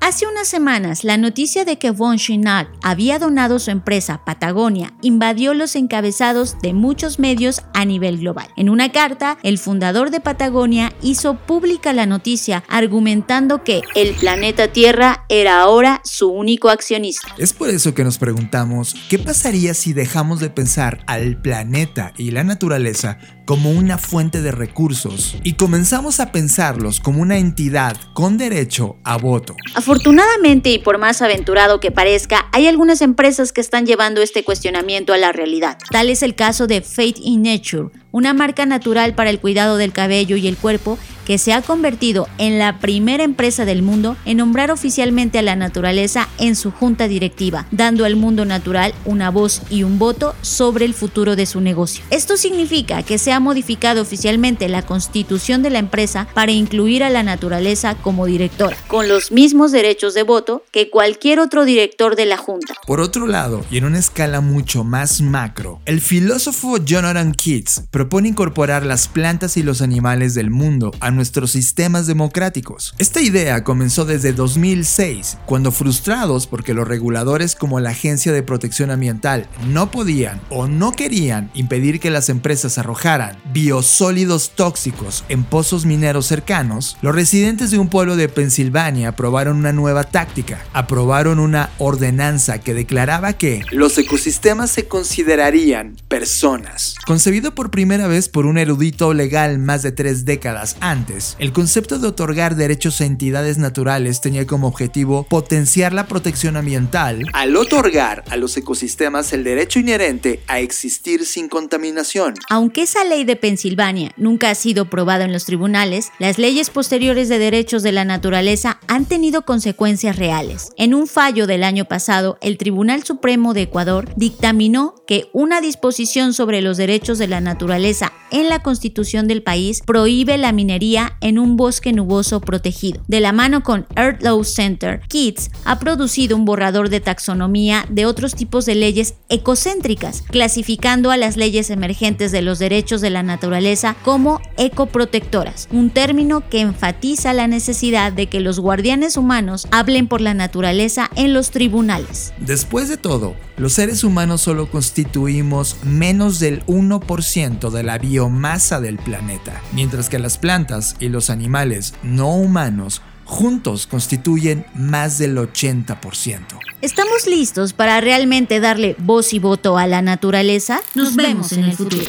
[0.07, 5.55] Hace unas semanas, la noticia de que Von Schinack había donado su empresa Patagonia invadió
[5.55, 8.47] los encabezados de muchos medios a nivel global.
[8.55, 14.67] En una carta, el fundador de Patagonia hizo pública la noticia argumentando que el planeta
[14.67, 17.29] Tierra era ahora su único accionista.
[17.39, 22.29] Es por eso que nos preguntamos, ¿qué pasaría si dejamos de pensar al planeta y
[22.29, 28.37] la naturaleza como una fuente de recursos y comenzamos a pensarlos como una entidad con
[28.37, 29.55] derecho a voto?
[29.75, 35.13] Afortunadamente, y por más aventurado que parezca, hay algunas empresas que están llevando este cuestionamiento
[35.13, 35.77] a la realidad.
[35.91, 39.91] Tal es el caso de Fate in Nature, una marca natural para el cuidado del
[39.91, 44.37] cabello y el cuerpo que se ha convertido en la primera empresa del mundo en
[44.37, 49.63] nombrar oficialmente a la naturaleza en su junta directiva, dando al mundo natural una voz
[49.69, 52.05] y un voto sobre el futuro de su negocio.
[52.09, 57.09] Esto significa que se ha modificado oficialmente la constitución de la empresa para incluir a
[57.09, 62.27] la naturaleza como directora, con los mismos derechos de voto que cualquier otro director de
[62.27, 62.75] la junta.
[62.85, 68.29] Por otro lado, y en una escala mucho más macro, el filósofo Jonathan Keats propone
[68.29, 72.93] incorporar las plantas y los animales del mundo a nuestros sistemas democráticos.
[72.99, 78.91] Esta idea comenzó desde 2006, cuando frustrados porque los reguladores como la Agencia de Protección
[78.91, 85.87] Ambiental no podían o no querían impedir que las empresas arrojaran biosólidos tóxicos en pozos
[85.87, 90.63] mineros cercanos, los residentes de un pueblo de Pensilvania aprobaron una nueva táctica.
[90.73, 96.93] Aprobaron una ordenanza que declaraba que los ecosistemas se considerarían personas.
[97.07, 101.97] Concebido por primera vez por un erudito legal más de tres décadas antes, el concepto
[101.97, 108.23] de otorgar derechos a entidades naturales tenía como objetivo potenciar la protección ambiental al otorgar
[108.29, 112.33] a los ecosistemas el derecho inherente a existir sin contaminación.
[112.49, 117.29] Aunque esa ley de Pensilvania nunca ha sido probada en los tribunales, las leyes posteriores
[117.29, 120.69] de derechos de la naturaleza han tenido consecuencias reales.
[120.77, 126.33] En un fallo del año pasado, el Tribunal Supremo de Ecuador dictaminó que una disposición
[126.33, 127.84] sobre los derechos de la naturaleza
[128.31, 133.01] en la constitución del país prohíbe la minería en un bosque nuboso protegido.
[133.07, 138.07] De la mano con Earth Law Center, Kids ha producido un borrador de taxonomía de
[138.07, 143.21] otros tipos de leyes ecocéntricas, clasificando a las leyes emergentes de los derechos de la
[143.21, 150.07] naturaleza como ecoprotectoras, un término que enfatiza la necesidad de que los guardianes humanos hablen
[150.07, 152.33] por la naturaleza en los tribunales.
[152.39, 158.97] Después de todo, los seres humanos solo constituimos menos del 1% de la biomasa del
[158.97, 166.59] planeta, mientras que las plantas y los animales no humanos juntos constituyen más del 80%.
[166.81, 170.81] ¿Estamos listos para realmente darle voz y voto a la naturaleza?
[170.93, 172.05] Nos, vemos en el futuro.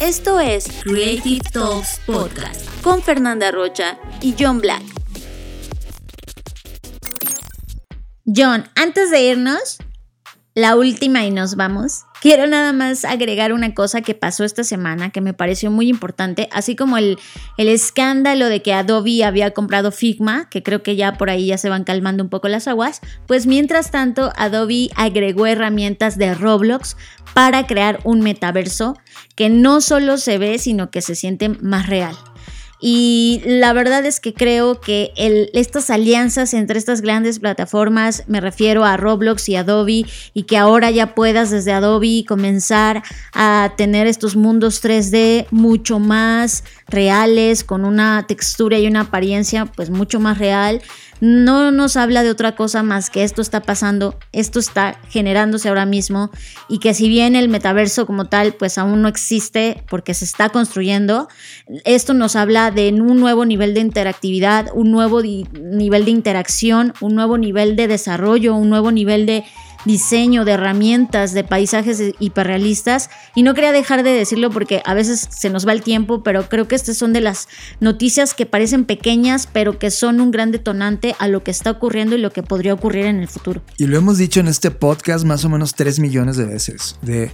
[0.00, 4.82] Esto es Creative Talks Podcast con Fernanda Rocha y John Black.
[8.24, 9.78] John, antes de irnos,
[10.54, 12.04] la última y nos vamos.
[12.20, 16.48] Quiero nada más agregar una cosa que pasó esta semana que me pareció muy importante,
[16.52, 17.18] así como el,
[17.56, 21.56] el, escándalo de que Adobe había comprado Figma, que creo que ya por ahí ya
[21.56, 26.96] se van calmando un poco las aguas, pues mientras tanto Adobe agregó herramientas de Roblox
[27.32, 28.98] para crear un metaverso
[29.36, 32.16] que no solo se ve, sino que se siente más real.
[32.80, 35.12] Y la verdad es que creo que
[35.52, 40.90] estas alianzas entre estas grandes plataformas, me refiero a Roblox y Adobe, y que ahora
[40.90, 43.02] ya puedas desde Adobe comenzar
[43.34, 49.90] a tener estos mundos 3D mucho más reales, con una textura y una apariencia pues
[49.90, 50.80] mucho más real
[51.20, 55.86] no nos habla de otra cosa más que esto está pasando, esto está generándose ahora
[55.86, 56.30] mismo
[56.68, 60.48] y que si bien el metaverso como tal pues aún no existe porque se está
[60.48, 61.28] construyendo,
[61.84, 67.14] esto nos habla de un nuevo nivel de interactividad, un nuevo nivel de interacción, un
[67.14, 69.44] nuevo nivel de desarrollo, un nuevo nivel de
[69.84, 73.10] diseño, de herramientas, de paisajes hiperrealistas.
[73.34, 76.48] Y no quería dejar de decirlo porque a veces se nos va el tiempo, pero
[76.48, 77.48] creo que estas son de las
[77.80, 82.16] noticias que parecen pequeñas, pero que son un gran detonante a lo que está ocurriendo
[82.16, 83.62] y lo que podría ocurrir en el futuro.
[83.78, 87.32] Y lo hemos dicho en este podcast más o menos 3 millones de veces, de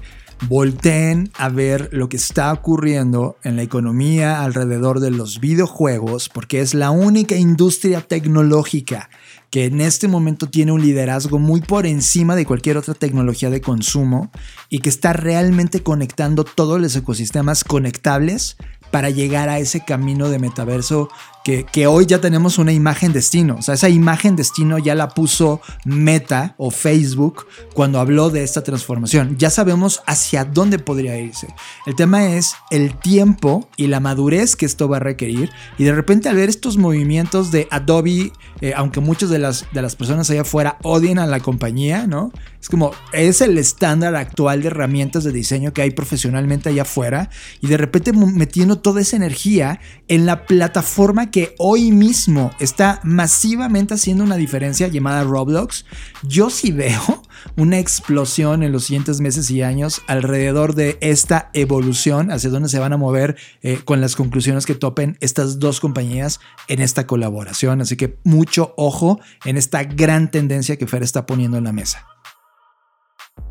[0.48, 6.60] volteen a ver lo que está ocurriendo en la economía alrededor de los videojuegos, porque
[6.60, 9.08] es la única industria tecnológica
[9.56, 13.62] que en este momento tiene un liderazgo muy por encima de cualquier otra tecnología de
[13.62, 14.30] consumo
[14.68, 18.58] y que está realmente conectando todos los ecosistemas conectables
[18.90, 21.08] para llegar a ese camino de metaverso
[21.46, 23.56] que, hoy ya tenemos una imagen destino.
[23.58, 28.64] O sea, esa imagen destino ya la puso Meta o Facebook cuando habló de esta
[28.64, 29.36] transformación.
[29.38, 31.46] Ya sabemos hacia dónde podría irse.
[31.86, 35.50] El tema es el tiempo y la madurez que esto va a requerir.
[35.78, 39.82] Y de repente al ver estos movimientos de Adobe, eh, aunque muchas de las, de
[39.82, 42.32] las personas allá afuera odien a la compañía, ¿no?
[42.60, 47.30] Es como, es el estándar actual de herramientas de diseño que hay profesionalmente allá afuera.
[47.60, 49.78] Y de repente metiendo toda esa energía
[50.08, 55.84] en la plataforma que hoy mismo está masivamente haciendo una diferencia llamada Roblox,
[56.22, 57.22] yo sí veo
[57.56, 62.78] una explosión en los siguientes meses y años alrededor de esta evolución, hacia dónde se
[62.78, 67.80] van a mover eh, con las conclusiones que topen estas dos compañías en esta colaboración.
[67.80, 72.06] Así que mucho ojo en esta gran tendencia que Fer está poniendo en la mesa.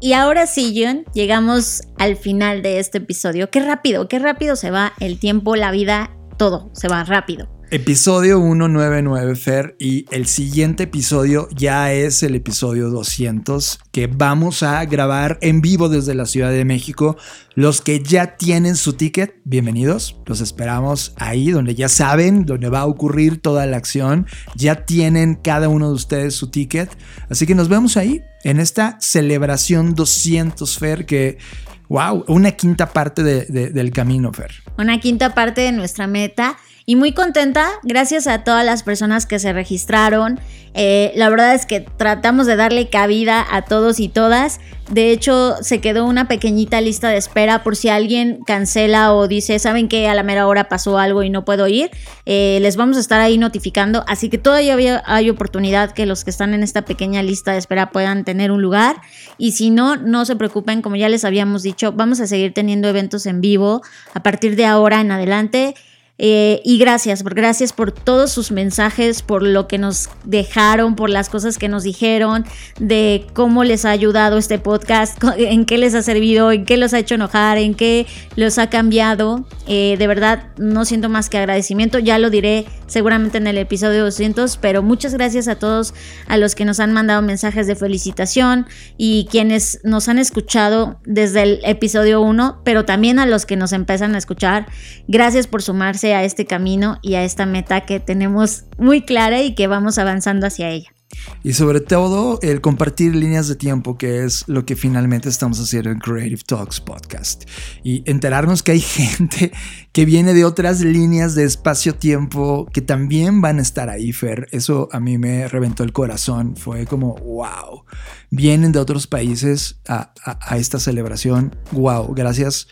[0.02, 3.50] Y ahora sí, John, llegamos al final de este episodio.
[3.50, 7.55] Qué rápido, qué rápido se va el tiempo, la vida, todo se va rápido.
[7.72, 14.86] Episodio 199, Fer, y el siguiente episodio ya es el episodio 200 que vamos a
[14.86, 17.18] grabar en vivo desde la Ciudad de México.
[17.56, 20.16] Los que ya tienen su ticket, bienvenidos.
[20.28, 24.28] Los esperamos ahí donde ya saben, donde va a ocurrir toda la acción.
[24.56, 26.96] Ya tienen cada uno de ustedes su ticket.
[27.30, 31.40] Así que nos vemos ahí en esta celebración 200, Fer, que
[31.88, 34.52] Wow, una quinta parte del camino, Fer.
[34.78, 39.40] Una quinta parte de nuestra meta y muy contenta, gracias a todas las personas que
[39.40, 40.40] se registraron.
[40.76, 44.60] Eh, la verdad es que tratamos de darle cabida a todos y todas.
[44.92, 49.58] De hecho, se quedó una pequeñita lista de espera por si alguien cancela o dice,
[49.58, 51.90] ¿saben que a la mera hora pasó algo y no puedo ir?
[52.28, 54.04] Eh, les vamos a estar ahí notificando.
[54.06, 57.90] Así que todavía hay oportunidad que los que están en esta pequeña lista de espera
[57.90, 58.98] puedan tener un lugar.
[59.40, 62.90] Y si no, no se preocupen, como ya les habíamos dicho, vamos a seguir teniendo
[62.90, 63.82] eventos en vivo
[64.14, 65.74] a partir de ahora en adelante.
[66.18, 71.28] Eh, y gracias, gracias por todos sus mensajes, por lo que nos dejaron, por las
[71.28, 72.46] cosas que nos dijeron,
[72.80, 76.94] de cómo les ha ayudado este podcast, en qué les ha servido, en qué los
[76.94, 78.08] ha hecho enojar, en qué
[78.38, 79.46] los ha cambiado.
[79.68, 84.06] Eh, de verdad, no siento más que agradecimiento, ya lo diré seguramente en el episodio
[84.06, 85.94] 200, pero muchas gracias a todos,
[86.28, 91.44] a los que nos han mandado mensajes de felicitación y quienes nos han escuchado desde
[91.44, 94.68] el episodio 1, pero también a los que nos empiezan a escuchar.
[95.08, 99.56] Gracias por sumarse a este camino y a esta meta que tenemos muy clara y
[99.56, 100.96] que vamos avanzando hacia ella.
[101.44, 105.92] Y sobre todo el compartir líneas de tiempo, que es lo que finalmente estamos haciendo
[105.92, 107.44] en Creative Talks Podcast.
[107.84, 109.52] Y enterarnos que hay gente
[109.92, 114.48] que viene de otras líneas de espacio-tiempo que también van a estar ahí, Fer.
[114.52, 116.56] Eso a mí me reventó el corazón.
[116.56, 117.86] Fue como, wow.
[118.32, 121.56] Vienen de otros países a, a esta celebración.
[121.72, 122.14] Wow.
[122.16, 122.68] Gracias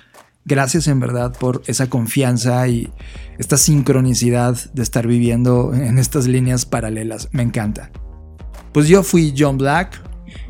[0.46, 2.92] Gracias en verdad por esa confianza y
[3.38, 7.30] esta sincronicidad de estar viviendo en estas líneas paralelas.
[7.32, 7.92] Me encanta.
[8.74, 10.02] Pues yo fui John Black.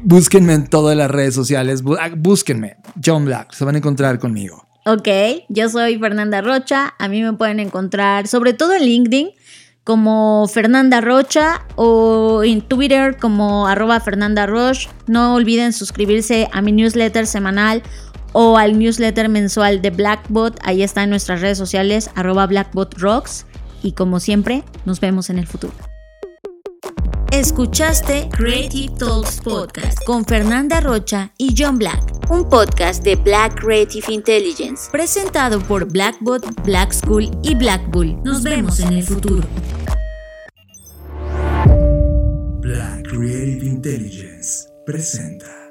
[0.01, 1.83] Búsquenme en todas las redes sociales.
[1.99, 2.77] Ah, búsquenme.
[3.03, 3.53] John Black.
[3.53, 4.65] Se van a encontrar conmigo.
[4.85, 5.07] Ok,
[5.49, 6.93] yo soy Fernanda Rocha.
[6.97, 9.29] A mí me pueden encontrar sobre todo en LinkedIn
[9.83, 14.89] como Fernanda Rocha o en Twitter como arroba Fernanda Roche.
[15.07, 17.83] No olviden suscribirse a mi newsletter semanal
[18.33, 20.59] o al newsletter mensual de Blackbot.
[20.63, 23.45] Ahí está en nuestras redes sociales, arroba BlackbotRocks.
[23.81, 25.73] Y como siempre, nos vemos en el futuro.
[27.33, 34.05] Escuchaste Creative Talks Podcast con Fernanda Rocha y John Black, un podcast de Black Creative
[34.13, 38.21] Intelligence, presentado por Blackbot, Black School y Black Bull.
[38.23, 39.47] Nos vemos en el futuro.
[42.61, 45.62] Black Creative Intelligence presenta.